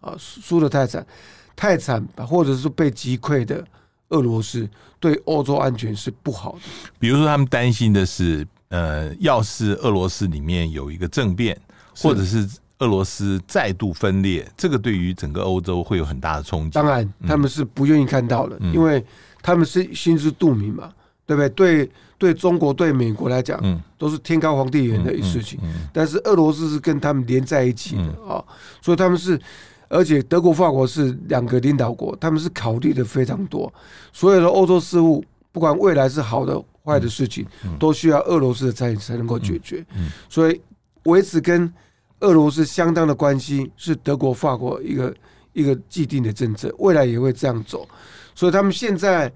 [0.00, 1.06] 啊，输的太惨，
[1.54, 3.62] 太惨，或者是被击溃的。
[4.08, 4.68] 俄罗斯
[5.00, 6.60] 对欧洲安全是不好的。
[7.00, 11.58] 比如说，他们担心的是，呃，要是俄罗斯里面有一个政变，
[11.96, 16.74] 或者是俄罗斯再度分裂，这个对于整个欧洲会有很大的冲击。
[16.74, 19.04] 当然，他们是不愿意看到的，因为
[19.42, 20.92] 他们是心知肚明嘛，
[21.26, 21.48] 对不对？
[21.50, 23.60] 对，对中国、对美国来讲，
[23.96, 25.58] 都是天高皇帝远的一事情。
[25.92, 28.42] 但是俄罗斯是跟他们连在一起的啊，
[28.80, 29.40] 所以他们是。
[29.86, 33.72] 而且德国、法国是两个领导国，他们是考虑的非常多。
[34.12, 37.46] 所有的欧洲事务，不管未来是好的、坏的事情，
[37.78, 39.84] 都需要俄罗斯的参与才能够解决。
[40.28, 40.60] 所以
[41.04, 41.72] 维持跟
[42.20, 45.14] 俄罗斯相当的关心，是德国、法国一个
[45.52, 47.88] 一个既定的政策，未来也会这样走。
[48.34, 49.32] 所以他们现在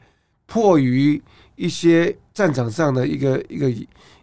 [0.47, 1.23] 迫于
[1.57, 3.71] 一些战场上的一个一个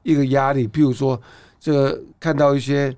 [0.03, 1.21] 一个压力，譬如说，
[1.59, 2.95] 这个看到一些。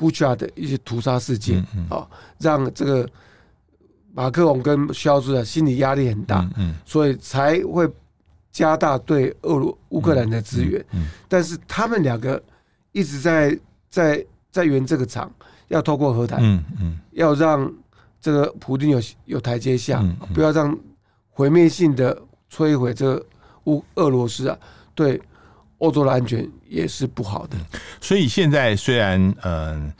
[0.00, 1.58] 布恰的一些屠杀事件
[1.90, 2.06] 啊，
[2.38, 3.04] 让这个
[4.14, 6.48] 马克龙跟肖斯的心理压力很大，
[6.86, 7.84] 所以才会
[8.52, 10.86] 加大对俄罗乌克兰的支援。
[11.26, 12.40] 但是他们两个
[12.92, 13.58] 一直在
[13.90, 15.30] 在在圆这个场，
[15.68, 17.72] 要透过和谈，嗯嗯要让
[18.20, 20.02] 这个普京有有台阶下，
[20.34, 20.76] 不要让
[21.30, 22.20] 毁灭性的
[22.52, 23.26] 摧毁这个
[23.64, 24.58] 乌俄罗斯啊，
[24.94, 25.20] 对。
[25.78, 27.56] 欧洲的安全也是不好的，
[28.00, 29.92] 所以现在虽然嗯、呃，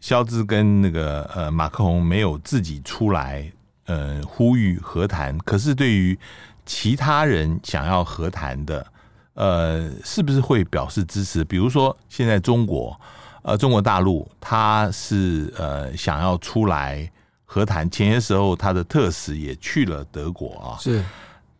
[0.00, 3.52] 肖兹跟那个呃马克宏没有自己出来
[3.84, 6.18] 呃呼吁和谈，可是对于
[6.64, 8.86] 其他人想要和谈的，
[9.34, 11.44] 呃，是不是会表示支持？
[11.44, 12.98] 比如说现在中国
[13.48, 17.10] 呃中国大陆，他是呃想要出来
[17.46, 21.02] 和谈，前些时候他的特使也去了德国啊，是。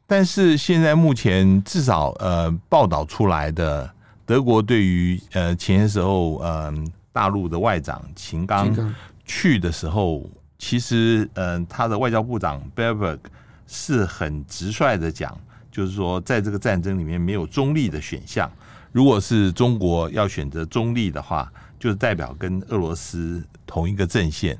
[0.06, 3.90] 但是现在目前至少呃报道出来的
[4.24, 6.72] 德国对于呃前些时候呃
[7.10, 10.24] 大陆的外长秦刚去的时候，
[10.58, 13.18] 其实呃他的外交部长 Baerbock
[13.66, 15.38] 是很直率的讲，
[15.70, 18.50] 就是说在这个战争里面没有中立的选项，
[18.92, 24.58] 如果是中国要选择中立的话，就是代表跟俄罗斯同一个阵线。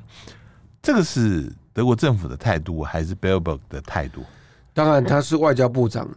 [0.81, 4.23] 这个是德国政府的态度还是 Baerbock 的态度？
[4.73, 6.07] 当然，他是外交部长，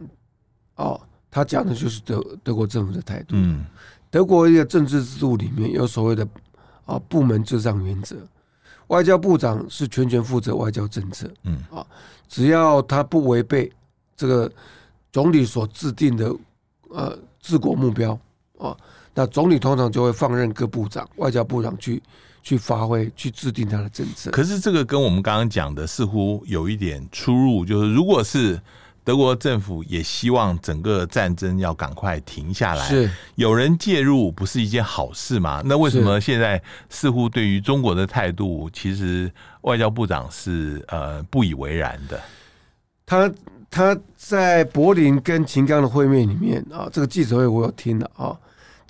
[0.75, 3.29] 哦，他讲的就是德德国政府的态度。
[3.31, 3.65] 嗯，
[4.09, 6.25] 德国一个政治制度里面有所谓的
[6.85, 8.15] 啊部门至上原则，
[8.87, 11.29] 外交部长是全权负责外交政策。
[11.43, 11.85] 嗯，啊，
[12.29, 13.69] 只要他不违背
[14.15, 14.49] 这个
[15.11, 16.33] 总理所制定的
[16.89, 18.17] 呃治国目标
[18.57, 18.77] 啊，
[19.13, 22.01] 那总理通常就会放任各部长、外交部长去。
[22.45, 24.29] 去发挥，去制定他的政策。
[24.31, 28.59] 可是这个跟我们刚刚讲的似乎有一点出入，就是如果是
[29.01, 35.61] 德国政府也希望整个战争要赶快停下来，是有人介入，不是一件好事吗？
[35.63, 42.19] 那为什么现在似乎对于中国的态度，其实外交部长是呃不以为然的？
[43.05, 43.31] 他
[43.71, 48.37] 他在柏林跟秦刚的会面里面啊，这个记者会我有听了啊，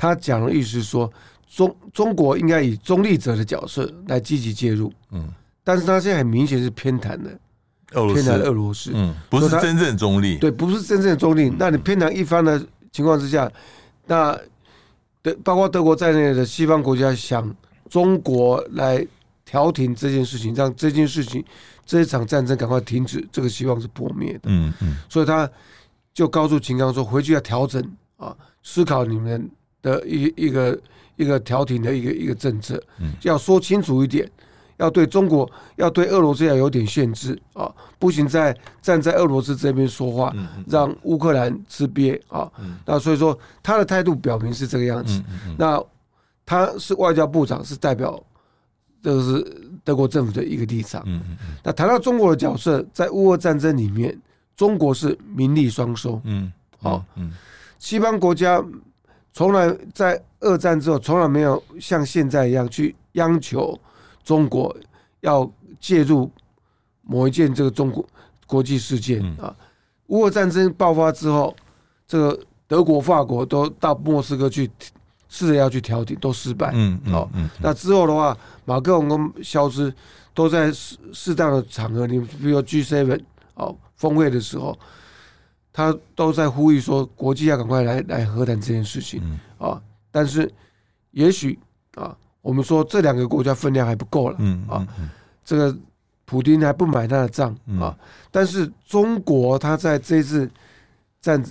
[0.03, 1.09] 他讲的意思是说，
[1.47, 5.29] 中中国应该以中立者的角色来积极介入，嗯，
[5.63, 7.39] 但是他现在很明显是偏袒的，
[8.13, 11.49] 偏袒俄罗斯，嗯，不是真正中立，对，不是真正的中立。
[11.57, 12.61] 那你偏袒一方的
[12.91, 13.49] 情况之下，
[14.05, 14.37] 那
[15.21, 17.55] 德包括德国在内的西方国家想
[17.89, 19.07] 中国来
[19.45, 21.41] 调停这件事情，让这件事情。
[21.85, 24.43] 这一场战争赶快停止，这个希望是破灭的。
[24.45, 25.49] 嗯嗯，所以他
[26.13, 27.83] 就告诉秦刚说，回去要调整
[28.15, 29.51] 啊，思考你们
[29.83, 30.79] 的一一个
[31.15, 32.81] 一个调停的一个一个政策，
[33.21, 34.27] 要说清楚一点，
[34.77, 40.33] 要对中国，要对俄罗斯要有点限制啊，不行在站在俄罗斯这边说话，
[40.67, 42.51] 让乌克兰吃瘪啊。
[42.83, 45.21] 那所以说他的态度表明是这个样子。
[45.55, 45.79] 那
[46.43, 48.19] 他是外交部长，是代表。
[49.03, 51.05] 这个是德国政府的一个立场。
[51.61, 54.17] 那谈到中国的角色，在乌俄战争里面，
[54.55, 56.21] 中国是名利双收。
[56.23, 57.03] 嗯，好。
[57.15, 57.33] 嗯，
[57.79, 58.63] 西方国家
[59.33, 63.77] 从来在二战之后，从来没有像现在一样去央求
[64.23, 64.73] 中国
[65.19, 66.31] 要介入
[67.01, 68.05] 某一件这个中国
[68.47, 69.53] 国际事件啊。
[70.07, 71.53] 乌俄战争爆发之后，
[72.07, 74.71] 这个德国、法国都到莫斯科去。
[75.29, 76.69] 试着要去调停，都失败。
[76.75, 77.27] 嗯，好，
[77.59, 79.91] 那之后的话，马克龙跟萧兹
[80.31, 83.19] 都在适适当的场合，你比如说 G7
[83.55, 84.77] 哦峰会的时候，
[85.73, 89.39] 他都在呼吁说，国际要赶快来来和谈这件事情。
[89.57, 89.81] 啊，
[90.11, 90.49] 但是
[91.11, 91.57] 也许
[91.95, 94.35] 啊，我们说这两个国家分量还不够了。
[94.39, 94.87] 嗯啊，
[95.43, 95.75] 这个
[96.25, 97.97] 普京还不买他的账啊。
[98.29, 100.47] 但是中国他在这次
[101.19, 101.43] 战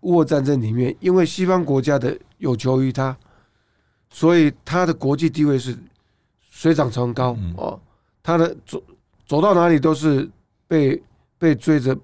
[0.00, 3.16] 乌俄战争里面，因为西方国家的有求于他，
[4.10, 5.78] 所以他的国际地位是
[6.50, 7.78] 水涨船高哦。
[8.22, 8.82] 他的走
[9.26, 10.28] 走到哪里都是
[10.66, 11.00] 被
[11.38, 11.96] 被追着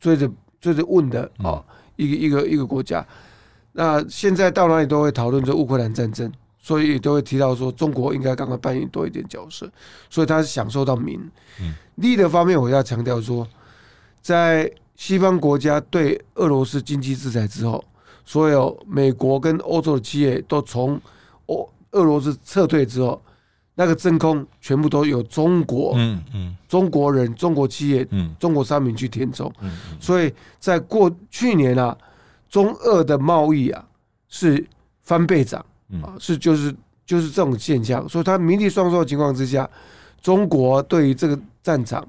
[0.00, 0.30] 追着
[0.62, 1.62] 追着问的哦，
[1.96, 3.06] 一个一个一个国家。
[3.72, 9.70] 那现在到哪里都会讨论这乌克兰战争，所以都会提到说中国应该赶快扮演多一点角色。
[10.08, 11.20] 所以他是享受到名。
[11.96, 13.46] 利的方面，我要强调说，
[14.22, 17.84] 在西方国家对俄罗斯经济制裁之后。
[18.24, 20.98] 所有美国跟欧洲的企业都从
[21.46, 23.20] 俄俄罗斯撤退之后，
[23.74, 31.96] 那个真空全部都有中国，嗯嗯，中国人、中国企业、嗯，中国商品去填充，嗯，所以在过去年啊，
[32.48, 33.84] 中俄的贸易啊
[34.28, 34.64] 是
[35.02, 35.64] 翻倍涨，
[36.02, 36.74] 啊，是就是
[37.06, 39.68] 就是这种现象，所以它名利双收的情况之下，
[40.20, 42.06] 中国对于这个战场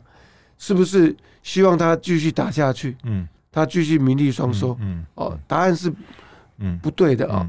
[0.57, 2.95] 是不是希望它继续打下去？
[3.03, 3.27] 嗯。
[3.55, 5.93] 他继续名利双收，嗯，哦，答案是，
[6.57, 7.47] 嗯，不对的啊。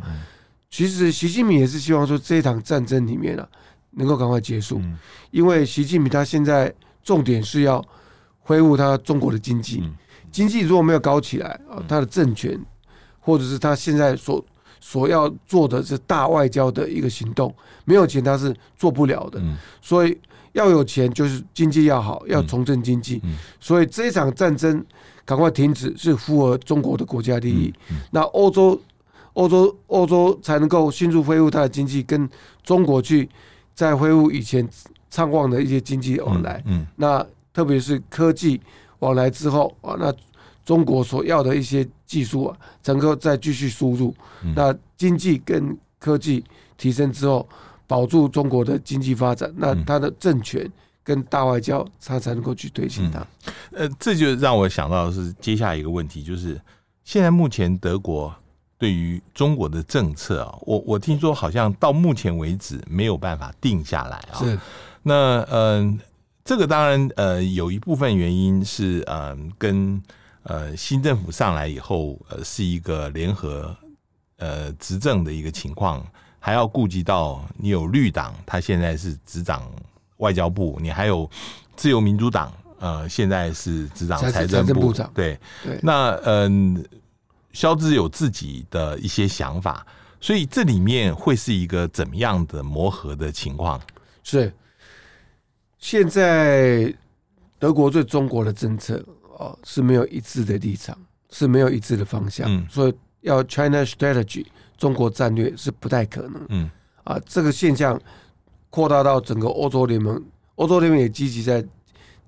[0.68, 3.48] 其实习近平也是希望说这一场战争里面啊，
[3.96, 4.80] 能够赶快结束，
[5.30, 7.84] 因为习近平他现在重点是要
[8.40, 9.82] 恢复他中国的经济，
[10.30, 12.58] 经济如果没有搞起来啊，他的政权
[13.20, 14.44] 或者是他现在所
[14.80, 17.54] 所要做的是大外交的一个行动，
[17.84, 19.42] 没有钱他是做不了的，
[19.80, 20.18] 所以
[20.52, 23.20] 要有钱就是经济要好，要重振经济，
[23.60, 24.84] 所以这一场战争。
[25.26, 27.72] 赶快停止是符合中国的国家利益，
[28.10, 28.78] 那欧洲、
[29.32, 32.28] 欧洲、欧洲才能够迅速恢复它的经济，跟
[32.62, 33.26] 中国去
[33.74, 34.68] 再恢复以前
[35.10, 36.62] 畅旺的一些经济往来。
[36.66, 38.60] 嗯那特别是科技
[39.00, 40.12] 往来之后啊，那
[40.64, 44.14] 中国所要的一些技术啊，能够再继续输入。
[44.54, 46.44] 那经济跟科技
[46.76, 47.48] 提升之后，
[47.86, 50.70] 保住中国的经济发展，那它的政权。
[51.06, 53.26] 跟大外交，他才能够去推行它。
[53.72, 56.58] 呃，这就让我想到的是接下来一个问题，就是
[57.04, 58.34] 现在目前德国
[58.78, 64.38] 对于中国的政策啊，我我听说好像到目前为止没有办法定下来啊。
[64.38, 64.58] 是。
[65.02, 65.98] 那嗯、呃，
[66.44, 70.02] 这个当然呃有一部分原因是嗯、呃、跟
[70.44, 73.76] 呃新政府上来以后呃是一个联合
[74.38, 76.04] 呃执政的一个情况，
[76.38, 79.62] 还要顾及到你有绿党，他现在是执掌。
[80.18, 81.28] 外交部，你还有
[81.74, 85.78] 自由民主党，呃，现在是执掌财政部长，对对。
[85.82, 86.82] 那嗯，
[87.54, 89.86] 萧兹有自己的一些想法，
[90.20, 93.80] 所以这里面会是一个怎么样的磨合的情况？
[94.22, 94.52] 是
[95.78, 96.94] 现在
[97.58, 99.02] 德国对中国的政策
[99.38, 100.94] 哦是没有一致的立场，
[101.30, 104.44] 是没有一致的方向，嗯，所以要 China Strategy
[104.76, 106.70] 中国战略是不太可能，嗯
[107.04, 107.98] 啊，这个现象。
[108.70, 110.20] 扩大到整个欧洲联盟，
[110.56, 111.64] 欧洲联盟也积极在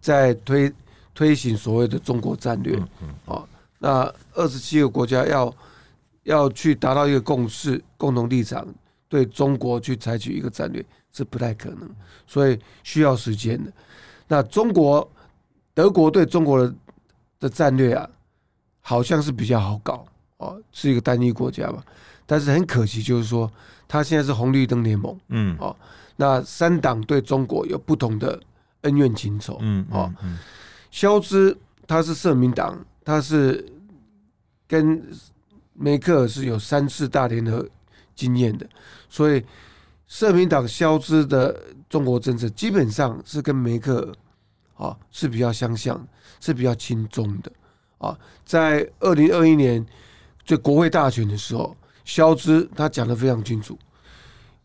[0.00, 0.72] 在推
[1.12, 2.80] 推行所谓的中国战略。
[3.02, 3.42] 嗯啊，
[3.87, 5.55] 那二十七个国家要
[6.24, 8.66] 要去达到一个共识、共同立场，
[9.09, 11.89] 对中国去采取一个战略是不太可能，
[12.26, 13.72] 所以需要时间的。
[14.26, 15.09] 那中国、
[15.72, 16.74] 德国对中国的
[17.39, 18.11] 的战略啊，
[18.80, 20.05] 好像是比较好搞
[20.39, 21.80] 哦，是一个单一国家吧。
[22.26, 23.49] 但是很可惜，就是说
[23.87, 25.76] 他现在是红绿灯联盟，嗯，哦，
[26.16, 28.43] 那三党对中国有不同的
[28.80, 30.12] 恩怨情仇，嗯，哦，
[30.91, 31.57] 萧兹
[31.87, 33.64] 他是社民党，他是
[34.66, 35.02] 跟
[35.72, 37.66] 梅克尔是有三次大联合
[38.14, 38.68] 经验的，
[39.08, 39.44] 所以
[40.06, 44.14] 社民党萧兹的中国政策基本上是跟梅克尔。
[44.78, 46.06] 啊，是比较相像，
[46.38, 47.50] 是比较亲中的
[47.96, 48.14] 啊。
[48.44, 49.82] 在二零二一年
[50.44, 53.78] 这国会大选的时候，肖兹他讲得非常清楚，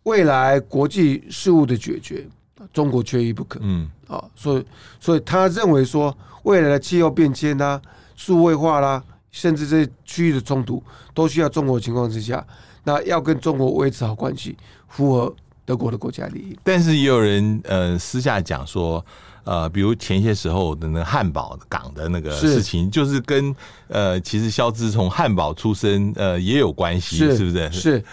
[0.03, 2.27] 未来国际事务的解决，
[2.73, 3.57] 中国缺一不可。
[3.63, 4.65] 嗯，啊，所以
[4.99, 7.81] 所以他认为说，未来的气候变迁啦、
[8.17, 9.01] 数位化啦，
[9.31, 12.45] 甚至这些区域的冲突，都需要中国的情况之下，
[12.83, 14.55] 那要跟中国维持好关系，
[14.87, 16.57] 符合德国的国家利益。
[16.63, 19.03] 但是也有人呃私下讲说。
[19.43, 23.53] 呃，比如前些时候的那个汉堡港的那个事情，是就是跟
[23.87, 27.71] 呃，其实肖兹从汉堡出身，呃，也有关系，是，是不是？
[27.71, 28.03] 是，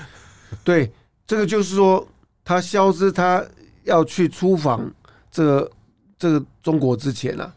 [0.65, 0.91] 对，
[1.27, 2.09] 这个就是说，
[2.43, 3.45] 他肖兹他
[3.85, 4.91] 要去出访
[5.31, 5.71] 这个
[6.19, 7.53] 这个中国之前啊，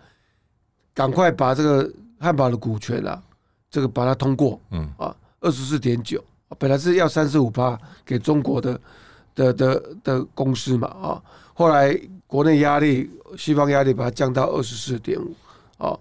[0.94, 1.90] 赶快把这个
[2.20, 3.24] 汉堡的股权啊，
[3.72, 4.88] 这个把它通过，嗯。
[4.98, 6.24] 啊，二十四点九，
[6.60, 8.80] 本来是要三十五趴给中国的
[9.34, 11.24] 的的的公司嘛，啊，
[11.56, 12.00] 后来。
[12.32, 15.36] 国内压力，西方压力把它降到二十四点五，
[15.78, 16.00] 啊，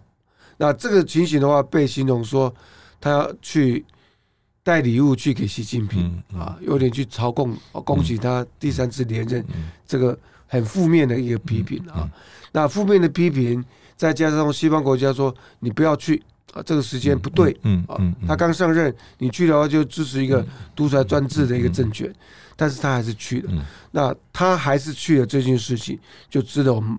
[0.56, 2.54] 那这个情形的话，被形容说
[3.00, 3.84] 他要去
[4.62, 7.52] 带礼物去给习近平啊，有点去朝贡，
[7.84, 9.44] 恭喜他第三次连任，
[9.84, 10.16] 这个
[10.46, 12.08] 很负面的一个批评啊。
[12.52, 13.64] 那负面的批评，
[13.96, 16.22] 再加上西方国家说你不要去
[16.52, 17.96] 啊，这个时间不对，嗯啊，
[18.26, 20.44] 他刚上任，你去的话就支持一个
[20.74, 22.12] 独裁专制的一个政权。
[22.56, 25.98] 但是他还是去了，嗯、那他还是去了这件事情，
[26.28, 26.98] 就值得我们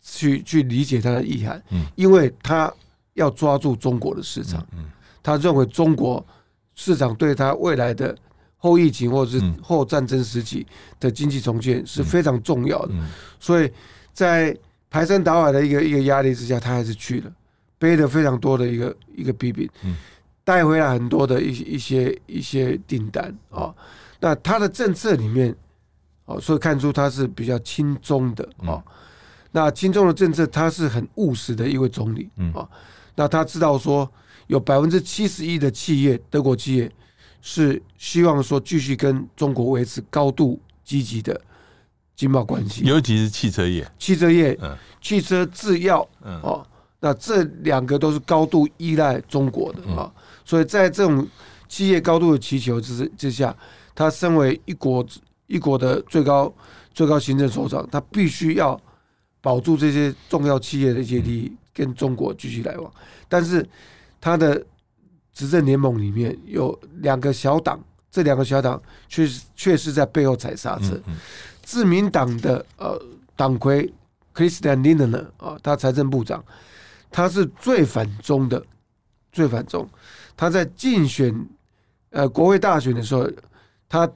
[0.00, 2.72] 去去理解他的意涵，嗯、因为他
[3.12, 4.84] 要抓住中国的市场，嗯嗯、
[5.22, 6.26] 他认为中国
[6.74, 8.16] 市场对他未来的
[8.56, 10.66] 后疫情或者是后战争时期
[10.98, 12.94] 的经济重建是非常重要的，
[13.38, 13.70] 所以
[14.14, 14.56] 在
[14.88, 17.32] 排山倒海的一个一个压力之下，他还是去了，
[17.84, 19.68] 背了非常多的一个一个批评，
[20.42, 23.68] 带、嗯、回来很多的一些一些一些订单啊。
[23.68, 23.74] 哦
[24.20, 25.54] 那他的政策里面，
[26.24, 28.82] 哦，所以看出他是比较轻中的哦。
[29.52, 32.66] 那轻中的政策，他是很务实的一位总理啊。
[33.16, 34.10] 那他知道说，
[34.46, 36.90] 有百分之七十一的企业，德国企业
[37.42, 41.38] 是希望说继续跟中国维持高度积极的
[42.16, 44.58] 经贸关系，尤其是汽车业、汽车业、
[45.02, 46.08] 汽车制药
[46.42, 46.66] 哦。
[47.04, 50.10] 那这两个都是高度依赖中国的啊。
[50.44, 51.28] 所以在这种
[51.68, 53.54] 企业高度的祈求之之下。
[53.96, 55.06] 他身为一国
[55.46, 56.52] 一国的最高
[56.92, 58.76] 最高行政首长，他必须要
[59.40, 62.92] 保住这些重要企业的一些利益，跟中国继续来往。
[63.28, 63.64] 但是
[64.20, 64.60] 他的
[65.32, 67.80] 执政联盟里面有两个小党，
[68.10, 71.00] 这两个小党确实确实在背后踩刹车。
[71.62, 73.00] 自民党的呃
[73.36, 73.88] 党魁
[74.34, 76.44] Christian Lindner 啊，他财政部长，
[77.14, 78.60] 他是最反中的，
[79.30, 79.88] 最反中。
[80.36, 81.32] 他在竞选
[82.10, 83.30] 呃国会大选的时候。
[83.86, 84.10] 他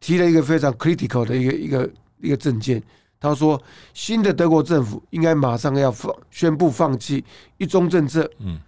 [0.00, 2.82] 提了一个非常 critical 的一个一个一个政见，
[3.20, 3.62] 他说
[3.92, 7.24] 新的德国政府应该马上要放宣布放弃
[7.58, 8.58] 一中政策，嗯，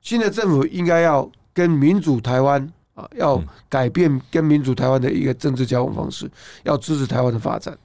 [0.00, 6.30] 新的政府应该要跟民主台湾啊，要改变跟民主台湾的一个政治交往方式，
[6.62, 7.76] 要支持台湾的发展。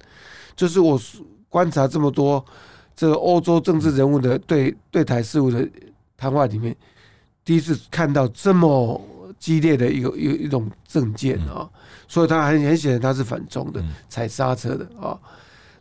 [0.55, 0.99] 这是我
[1.47, 2.45] 观察这么多
[3.00, 5.66] 这个欧洲政治人物的对对台事务的
[6.18, 6.76] 谈话里面，
[7.45, 9.02] 第一次看到这么。
[9.38, 11.70] 激烈的一个一一种政见啊，
[12.10, 15.18] 所以他很很显然他是反中的，踩刹车的啊。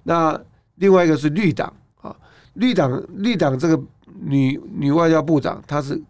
[0.05, 0.41] 那
[0.77, 2.14] 另外一个是绿党啊，
[2.53, 3.83] 绿党绿党这个
[4.21, 6.01] 女女外交部长，她是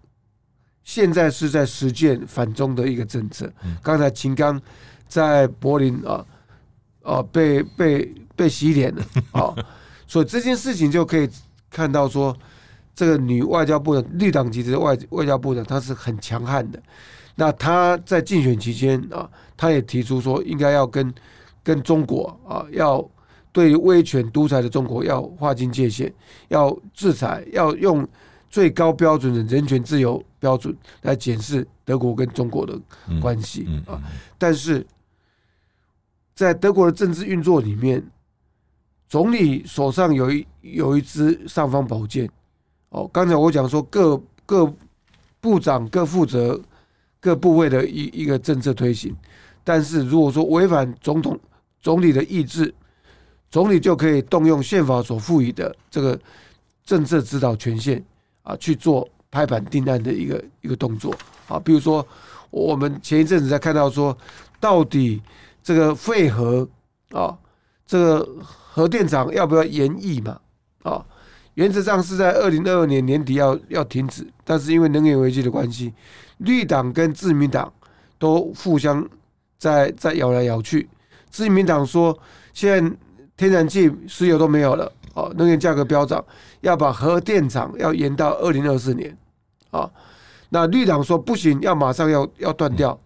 [0.85, 3.51] 现在是在实践反中的一个政策。
[3.83, 4.61] 刚才秦刚
[5.07, 6.23] 在柏林啊
[7.03, 9.03] 啊被被被洗脸了
[9.33, 9.55] 啊，
[10.09, 11.29] 所以这件事情就可以
[11.71, 12.37] 看到说，
[12.97, 16.83] 这个女外交部长绿党籍的外外交部长，她是很强悍的。
[17.37, 21.15] 那她在竞选期间啊，她也提出说，应该要跟
[21.63, 23.09] 跟中国啊，要
[23.53, 26.13] 对威权独裁的中国要划清界限，
[26.49, 28.09] 要制裁，要用
[28.49, 32.81] 最高标准的人权自由标准来检视德国跟中国的
[33.21, 34.01] 关系啊。
[34.39, 34.85] 但是
[36.35, 38.03] 在德国的政治运作里面，
[39.09, 42.29] 总理手上有一有一支尚方宝剑
[42.91, 43.09] 哦。
[43.13, 44.73] 刚才我讲说各各
[45.41, 46.61] 部长各负责。
[47.21, 49.13] 各部位的一一个政策推行，
[49.65, 51.37] 但是如果说违反总统
[51.81, 52.73] 总理的意志，
[53.51, 56.17] 总理就可以动用宪法所赋予的这个
[56.85, 58.03] 政策指导权限
[58.45, 61.13] 啊，去做拍板定案的一个一个动作
[61.49, 61.59] 啊。
[61.59, 62.07] 比如说，
[62.51, 64.17] 我们前一阵子在看到说，
[64.61, 65.21] 到底
[65.61, 66.67] 这个废核
[67.11, 67.37] 啊，
[67.85, 68.29] 这个
[68.79, 70.39] 核电厂要不要延役嘛？
[70.85, 71.05] 啊，
[71.55, 75.93] 原则上是在二零二二年年底要要停止，但是因为能源危机的关系，
[76.37, 77.73] 绿党跟自民党
[78.21, 79.05] 都互相
[79.59, 80.89] 在在摇来摇去。
[81.29, 82.17] 自民党说，
[82.55, 82.97] 现在
[83.37, 86.25] 天然气、石油都没有了，哦，能源价格飙涨，
[86.61, 89.19] 要把核电厂要延到二零二四年，
[89.73, 89.91] 啊，
[90.51, 92.97] 那绿党说不行，要马上要要断掉，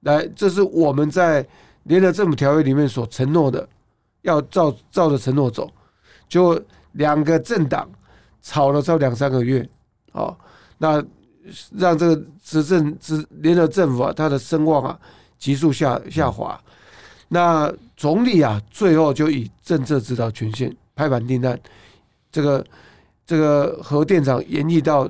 [0.00, 1.46] 来，这是我们在
[1.84, 3.68] 联合政府条约里面所承诺的，
[4.22, 5.70] 要照照着承诺走，
[6.28, 6.60] 就
[6.92, 7.88] 两个政党
[8.42, 9.68] 吵了差两三个月，
[10.12, 10.36] 哦，
[10.78, 11.02] 那
[11.76, 14.98] 让这个执政执联合政府啊，他的声望啊
[15.38, 16.60] 急速下下滑。
[17.28, 21.58] 那总理啊，最后就以政策指导权限拍板定案，
[22.32, 22.66] 这个
[23.24, 25.08] 这个核电厂延役到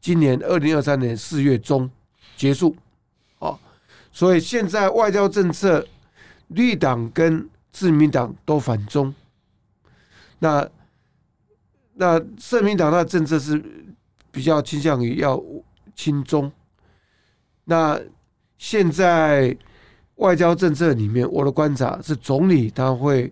[0.00, 1.88] 今年二零二三年四月中
[2.36, 2.76] 结束，
[3.38, 3.58] 哦，
[4.12, 5.86] 所以现在外交政策，
[6.48, 9.14] 绿党跟自民党都反中，
[10.38, 10.66] 那
[11.92, 13.62] 那社民党的政策是
[14.30, 15.42] 比较倾向于要
[15.94, 16.50] 亲中，
[17.64, 18.00] 那
[18.56, 19.54] 现在。
[20.16, 23.30] 外交政策里面，我的观察是总理他会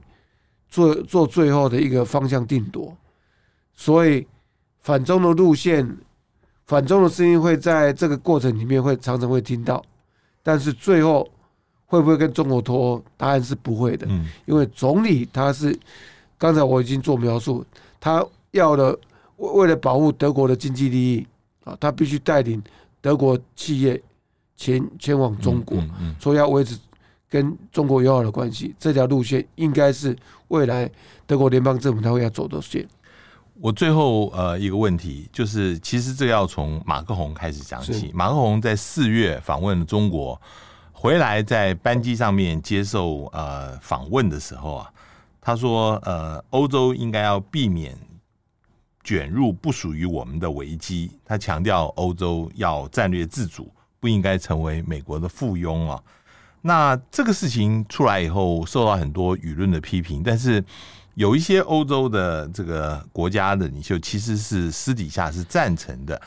[0.69, 2.95] 做做最后的一个方向定夺，
[3.73, 4.27] 所以
[4.83, 5.97] 反中的路线、
[6.67, 9.83] 反中的声音会在这个过程里面会常常会听到，
[10.43, 11.27] 但是最后
[11.95, 13.05] 会不会跟中国脱钩？
[13.17, 15.79] 答案是不会的，嗯因为总理他是
[16.37, 17.65] 刚才我已经做描述，
[18.01, 18.99] 他要的
[19.37, 21.27] 为为了保护德国的经济利益
[21.65, 22.63] 啊，他必须带领
[23.01, 24.01] 德国企业。
[24.57, 25.83] 前前往中国，
[26.21, 26.79] 所以要维持
[27.29, 30.17] 跟中国友好的关系，这条路线应该是
[30.47, 30.89] 未来
[31.27, 32.87] 德国联邦政府他会要走的线。
[33.61, 38.13] 我最后呃一个问题就是，其实这个要从马克宏开始讲起。
[38.15, 40.41] 马克宏在四月访问中国，
[41.05, 44.91] 回来在班机上面接受呃访问的时候啊，
[45.39, 47.95] 他说呃欧洲应该要避免
[49.03, 53.71] 卷入不属于我们的危机，他强调欧洲要战略自主。
[54.01, 56.03] 不应该成为美国的附庸啊！
[56.63, 60.23] 那这个事情出来以后，受到很多舆论的批评。
[60.23, 60.65] 但是
[61.17, 66.21] 有一些欧洲的这个国家的领袖，其实是私底下是赞成的。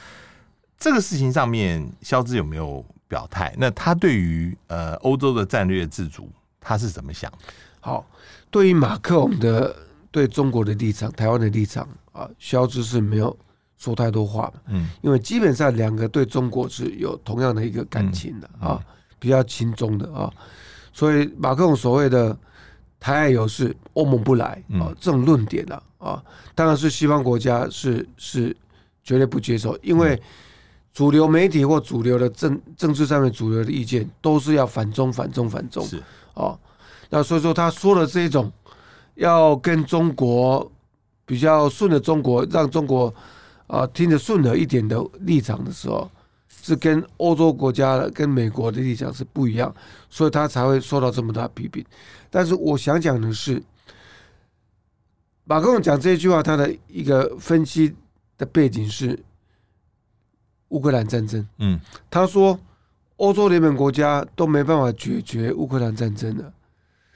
[0.77, 3.53] 这个事情上面，肖兹有没有表态？
[3.57, 6.29] 那他对于呃欧洲的战略自主，
[6.59, 7.37] 他是怎么想的？
[7.79, 8.05] 好，
[8.49, 9.75] 对于马克龙的
[10.11, 13.37] 对中国的立场、台湾的立场啊，肖志是没有。
[13.79, 18.83] 说太多话，嗯，因为基本上两个对中国是有同样的一个感情的啊，
[19.19, 20.33] 比较亲中的啊，
[20.91, 22.35] 所以马克龙所谓的
[22.99, 26.19] 台海有事，欧盟不来啊，这种论点呢啊，
[26.55, 28.57] 当然是西方国家是是
[29.03, 30.19] 绝对不接受，因为
[30.97, 36.01] 主流媒体或主流的政政治上面主流的意见都是要反中反中反中是
[36.33, 36.57] 啊，
[37.11, 38.51] 那所以说他说的这一种
[39.13, 40.71] 要跟中国
[41.23, 43.13] 比较顺着中国，让中国。
[43.67, 46.09] 啊，听着顺耳一点的立场的时候，
[46.63, 49.75] 是跟欧洲国家的、跟美国的立场是不一样，
[50.09, 51.83] 所以他才会受到这么大批评。
[52.29, 53.61] 但是我想讲的是，
[55.43, 57.93] 马克龙讲这句话，他的一个分析
[58.37, 59.19] 的背景是
[60.69, 61.47] 乌克兰战争。
[61.57, 62.59] 嗯，他说
[63.17, 66.51] 欧洲联盟国家都没办法解决乌克兰战争了，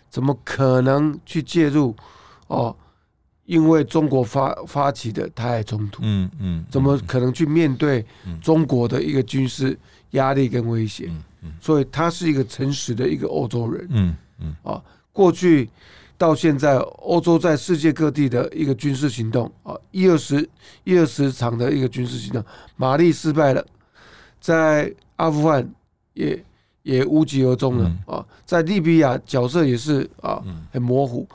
[0.09, 1.95] 怎么可能去介入？
[2.47, 2.75] 哦。
[3.45, 8.05] 因为中国发发起的台海冲突，嗯嗯，怎么可能去面对
[8.39, 9.77] 中国的一个军事
[10.11, 11.11] 压力跟威胁？
[11.41, 14.81] 嗯所以他是一个诚实的一个欧洲人，嗯嗯啊，
[15.11, 15.69] 过去
[16.21, 20.47] 到现在，欧洲在世界各地的一个军事行动啊，一二十
[20.83, 22.45] 一二十场的一个军事行动，
[22.75, 23.65] 马利失败了，
[24.39, 25.67] 在阿富汗
[26.13, 26.45] 也
[26.83, 30.39] 也无疾而终了啊，在利比亚角色也是啊
[30.71, 31.27] 很模糊，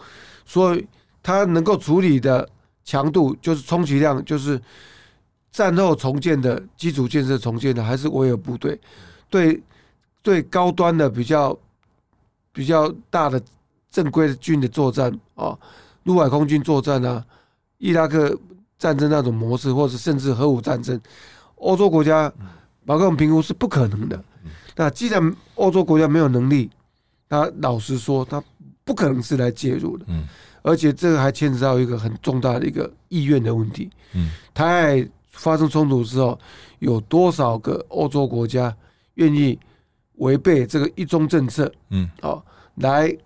[0.44, 0.86] 所以。
[1.28, 2.48] 他能够处理的
[2.84, 4.62] 强度，就是充其量就是
[5.50, 8.78] 战后重建的基础建设重建的，还是维尔部队。
[9.28, 9.60] 对
[10.22, 11.58] 对，高端的比较
[12.52, 13.42] 比较大的
[13.96, 15.56] 正规的军的作战啊，
[16.02, 17.24] 陆海空军作战啊，
[17.78, 18.38] 伊拉克
[18.78, 21.00] 战争那种模式，或者甚至核武战争，
[21.54, 22.30] 欧洲国家
[22.84, 24.22] 马克龙评估是不可能的。
[24.76, 26.70] 那既然欧洲国家没有能力，
[27.26, 28.42] 他老实说，他
[28.84, 30.04] 不可能是来介入的。
[30.60, 33.88] 而且这个还牵扯到一个很重大的一个意愿的问题。
[34.12, 36.38] 嗯，台海发生冲突之后，
[36.80, 38.76] 有多少个欧洲国家
[39.14, 39.58] 愿意
[40.16, 41.72] 违背这个一中政策？
[41.88, 42.44] 嗯，好，
[42.74, 43.16] 来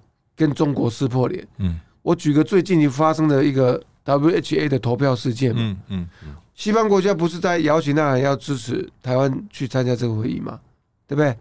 [0.40, 1.46] 跟中国撕破脸。
[1.58, 5.60] 嗯，我举个最近发生的一个 WHA 的投票事件嘛。
[5.60, 10.58] 嗯嗯嗯，西方国家不是在摇旗呐喊要支持台湾去参加这个会议吗？
[11.06, 11.36] 对不对？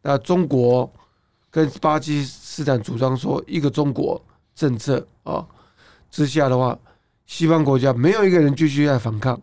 [0.00, 0.90] 那中国
[1.50, 4.18] 跟巴基斯坦主张说一个中国
[4.54, 5.44] 政策啊
[6.10, 6.78] 之下的话，
[7.26, 9.38] 西方国家没有一个人继续在反抗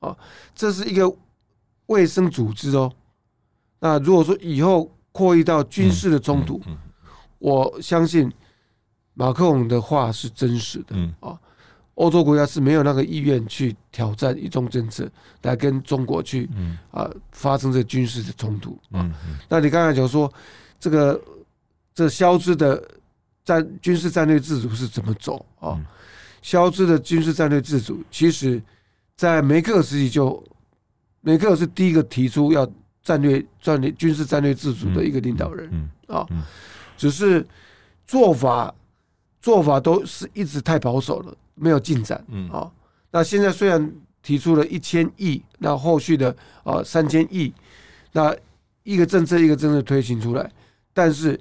[0.00, 0.14] 啊，
[0.54, 1.10] 这是一个
[1.86, 2.92] 卫生组织哦。
[3.80, 6.60] 那如果说以后扩大到军事的冲突，
[7.38, 8.30] 我相信
[9.14, 11.38] 马克龙的话是真实的啊。
[11.94, 15.10] 欧洲国家是没有那个意愿去挑战一中政策，
[15.42, 16.48] 来跟中国去
[16.92, 19.10] 啊发生这军事的冲突啊。
[19.48, 20.32] 那你刚才讲说
[20.78, 21.20] 这个
[21.92, 22.80] 这消失的
[23.44, 25.80] 战军事战略自主是怎么走啊？
[26.40, 28.62] 肖兹的军事战略自主，其实
[29.16, 30.40] 在梅克尔时期就
[31.20, 32.64] 梅克尔是第一个提出要
[33.02, 36.24] 战略战略军事战略自主的一个领导人啊，
[36.98, 37.46] 只是
[38.06, 38.74] 做法
[39.40, 41.34] 做法都是一直太保守了。
[41.60, 42.48] 没有进展，嗯。
[42.50, 42.70] 啊，
[43.10, 43.92] 那现在虽然
[44.22, 47.52] 提出了一千亿，那后续的啊三千亿，
[48.12, 48.32] 那
[48.84, 50.52] 一个政策一个政策推行出来，
[50.92, 51.40] 但是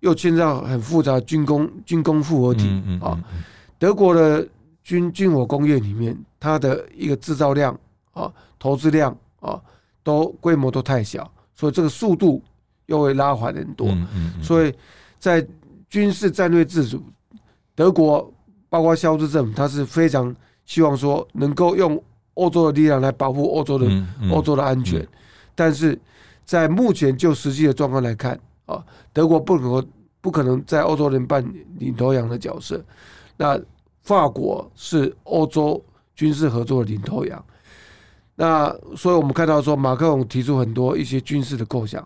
[0.00, 2.68] 又牵涉到很复杂军工军工复合体
[3.00, 3.16] 啊，
[3.78, 4.44] 德国的
[4.82, 7.78] 军军火工业里面，它的一个制造量
[8.12, 9.60] 啊、投资量啊，
[10.02, 12.42] 都规模都太小，所以这个速度
[12.86, 13.88] 又会拉缓很多，
[14.42, 14.74] 所以
[15.18, 15.46] 在
[15.88, 17.02] 军事战略自主，
[17.74, 18.30] 德国。
[18.70, 23.86] 包括肖兹政府，他是非常希望说能够用欧洲的力量来保护欧洲的
[24.32, 25.06] 欧洲的安全，
[25.54, 25.96] 但是
[26.44, 29.86] 在目前就实际的状况来看啊，德国不可能
[30.20, 31.40] 不可能在欧洲人扮
[31.78, 32.84] 领头羊的角色，
[33.36, 33.56] 那
[34.02, 35.80] 法国是欧洲
[36.16, 37.44] 军事合作的领头羊，
[38.34, 42.04] 那所以我们看到说马克龙提出很多一些军事的构想，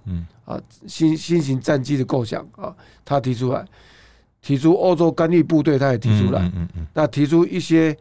[0.48, 2.74] 啊新新型战机的构想啊，
[3.04, 3.62] 他提出来。
[4.40, 6.40] 提出欧洲干预部队，他也提出来。
[6.54, 7.94] 嗯嗯那提出一些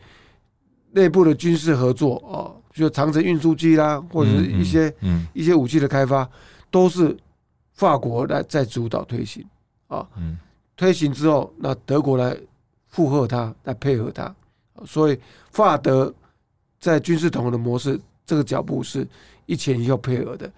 [0.92, 4.94] 内部的军事合作啊，就长城运输机啦，或者是一些
[5.34, 6.30] 一些武器的开发，
[6.70, 7.18] 都是
[7.74, 9.44] 法国来在主导推行
[9.88, 10.08] 啊。
[10.78, 12.38] 推行之后，那德国来
[12.86, 14.34] 附和他，来配合他。
[14.86, 15.20] 所以
[15.52, 16.14] 法德
[16.80, 19.06] 在军事统合的模式，这个脚步是
[19.48, 20.50] 一前一后配合的。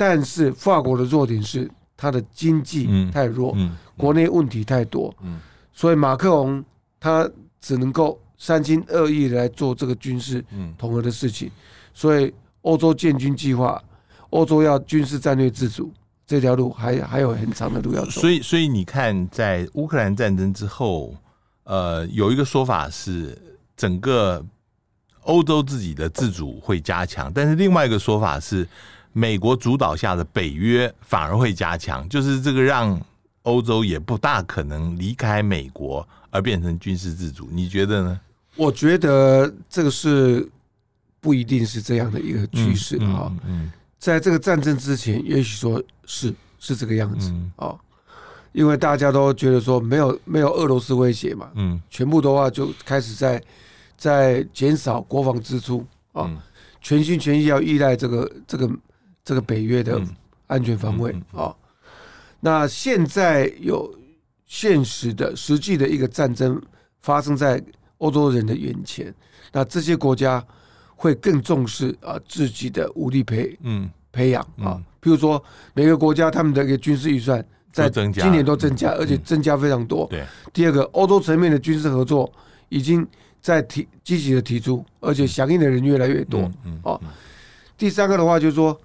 [0.00, 1.70] 但是法国的弱点是。
[2.02, 5.38] 它的经济太弱，嗯嗯嗯、国内问题太多，嗯、
[5.70, 6.64] 所以马克龙
[6.98, 7.30] 他
[7.60, 10.42] 只能够三心二意来做这个军事
[10.78, 11.48] 统合的事情。
[11.48, 11.52] 嗯、
[11.92, 12.32] 所以
[12.62, 13.78] 欧洲建军计划，
[14.30, 15.92] 欧洲要军事战略自主
[16.26, 18.12] 这条路还还有很长的路要走。
[18.12, 21.14] 所以，所以你看，在乌克兰战争之后，
[21.64, 23.36] 呃，有一个说法是
[23.76, 24.42] 整个
[25.24, 28.66] 欧洲自己的自主会加强，但是另外一个说法是。
[29.12, 33.00] 美国主导下的北约反而会加强，就是这个让
[33.42, 38.20] 欧洲也不大可能离开美国而变成军事自主，你觉得呢？
[38.54, 40.48] 我觉得这个是
[41.20, 43.32] 不一定是这样的一个趋势啊。
[43.46, 47.74] 嗯，在这个战争之前，也许说是是这个样子啊，
[48.52, 53.42] 因为大家都觉得说没有没有俄罗斯威胁嘛，嗯，全部的话就开始在
[53.96, 56.30] 在减少国防支出啊，
[56.80, 58.70] 全心全意要依赖这个这个。
[59.30, 60.02] 这个北约的
[60.48, 61.54] 安全防卫啊，
[62.40, 63.88] 那现在有
[64.44, 66.60] 现实的、实际的一个战争
[66.98, 67.62] 发生在
[67.98, 69.14] 欧洲人的眼前，
[69.52, 70.44] 那这些国家
[70.96, 73.88] 会更重视啊自己的武力培嗯。
[74.10, 75.40] 培养啊，譬如说
[75.74, 77.38] 每个国家他们的一个军事预算
[77.70, 80.08] 在今年都增加，而且增加非常多。
[80.08, 82.28] 对，第二个欧洲层面的军事合作
[82.68, 83.06] 已经
[83.40, 86.50] 在提积极的提出，而且响应的人越来越多。
[86.82, 86.98] 啊，
[87.78, 88.76] 第三个的话就是说。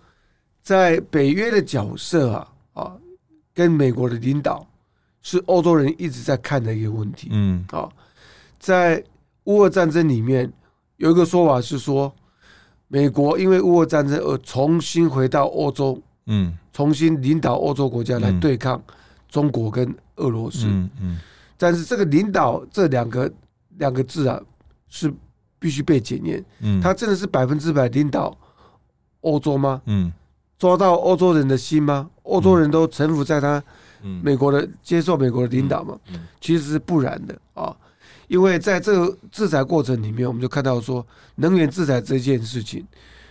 [0.65, 2.97] 在北约的角色啊啊，
[3.53, 4.65] 跟美国的领导
[5.21, 7.27] 是欧洲人一直在看的一个问题。
[7.31, 7.87] 嗯，啊，
[8.57, 9.01] 在
[9.43, 10.51] 乌俄战争里面
[10.97, 12.11] 有一个说法是说，
[12.87, 18.81] 美国因为乌俄战争而重新回到欧洲，嗯，重新领导欧洲国家来对抗
[19.29, 20.65] 中国跟俄罗斯。
[20.65, 21.19] 嗯嗯，
[21.57, 23.31] 但是这个领导这两个
[23.77, 24.41] 两个字啊，
[24.89, 25.13] 是
[25.59, 26.43] 必须被检验。
[26.61, 28.35] 嗯，他真的是百分之百领导
[29.21, 29.79] 欧洲吗？
[29.85, 30.11] 嗯。
[30.57, 32.09] 抓到欧洲人的心吗？
[32.23, 33.61] 欧洲人都臣服在他
[34.21, 35.97] 美国的接受美国的领导吗？
[36.39, 37.75] 其实是不然的啊！
[38.27, 42.85] 因为在这个制裁过程里面，我们就看到说，能源制裁这件事情，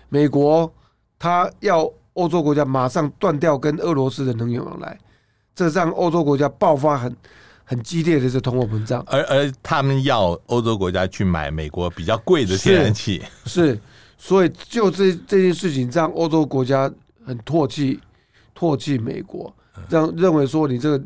[0.08, 0.72] 美国
[1.18, 4.98] 他要欧洲国家马上断掉跟俄罗斯的能源往来，
[5.54, 7.16] 这让欧洲国家爆发很
[7.64, 13.80] 很激烈的这通货膨胀，而而他们要欧洲国家去买美国比较贵的天然气， 是，
[14.18, 16.92] 所以就这这件事情让欧洲国家。
[17.24, 18.00] 很唾弃，
[18.56, 19.54] 唾弃美国，
[19.88, 21.04] 这样认为说你这个，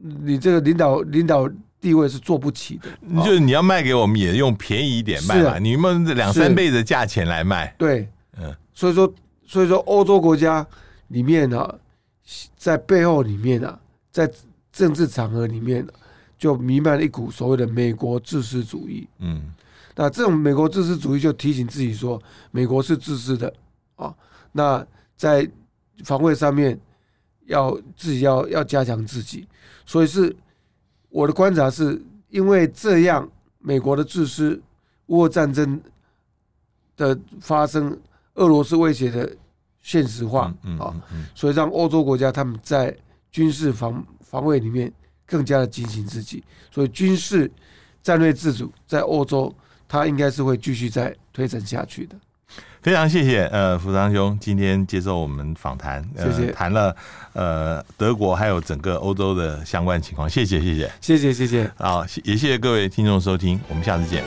[0.00, 1.48] 你这个领导领导
[1.80, 2.88] 地位是做不起的。
[3.24, 7.74] 就是你要卖给我们，也用便宜一点卖嘛，啊、你们两三倍的价钱来卖。
[7.76, 9.12] 对，嗯，所以说，
[9.46, 10.66] 所以说，欧洲国家
[11.08, 11.74] 里面呢、啊，
[12.56, 13.78] 在背后里面啊，
[14.10, 14.30] 在
[14.72, 15.90] 政治场合里面、啊，
[16.38, 19.06] 就弥漫了一股所谓的美国自私主义。
[19.18, 19.52] 嗯，
[19.96, 22.22] 那这种美国自私主义就提醒自己说，
[22.52, 23.52] 美国是自私的
[23.96, 24.14] 啊。
[24.52, 24.86] 那
[25.22, 25.48] 在
[26.04, 26.76] 防卫上面。
[27.46, 29.46] 要自己要要加强自己，
[29.84, 30.34] 所以是
[31.08, 34.62] 我的观察是，因为这样美国的自私、
[35.06, 35.78] 乌俄战争
[36.96, 38.00] 的发生、
[38.34, 39.36] 俄罗斯威胁的
[39.82, 40.94] 现实化啊，
[41.34, 42.96] 所以让欧洲国家他们在
[43.32, 44.90] 军事防防卫里面
[45.26, 47.50] 更加的警醒自己，所以军事
[48.04, 49.52] 战略自主在欧洲，
[49.88, 52.16] 它应该是会继续再推陈下去的。
[52.82, 56.94] 非常谢谢呃，福昌兄今天接受我们访谈，谢谢谈了
[57.32, 64.24] 呃德国还有整个欧洲的相关情况，谢谢谢谢谢谢谢谢，好，也谢谢各位听众收听，我们下次见。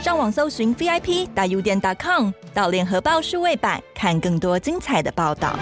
[0.00, 5.58] 上网搜寻 VIP 大 U 点 .com 到联合报数位版看更多精彩的报道。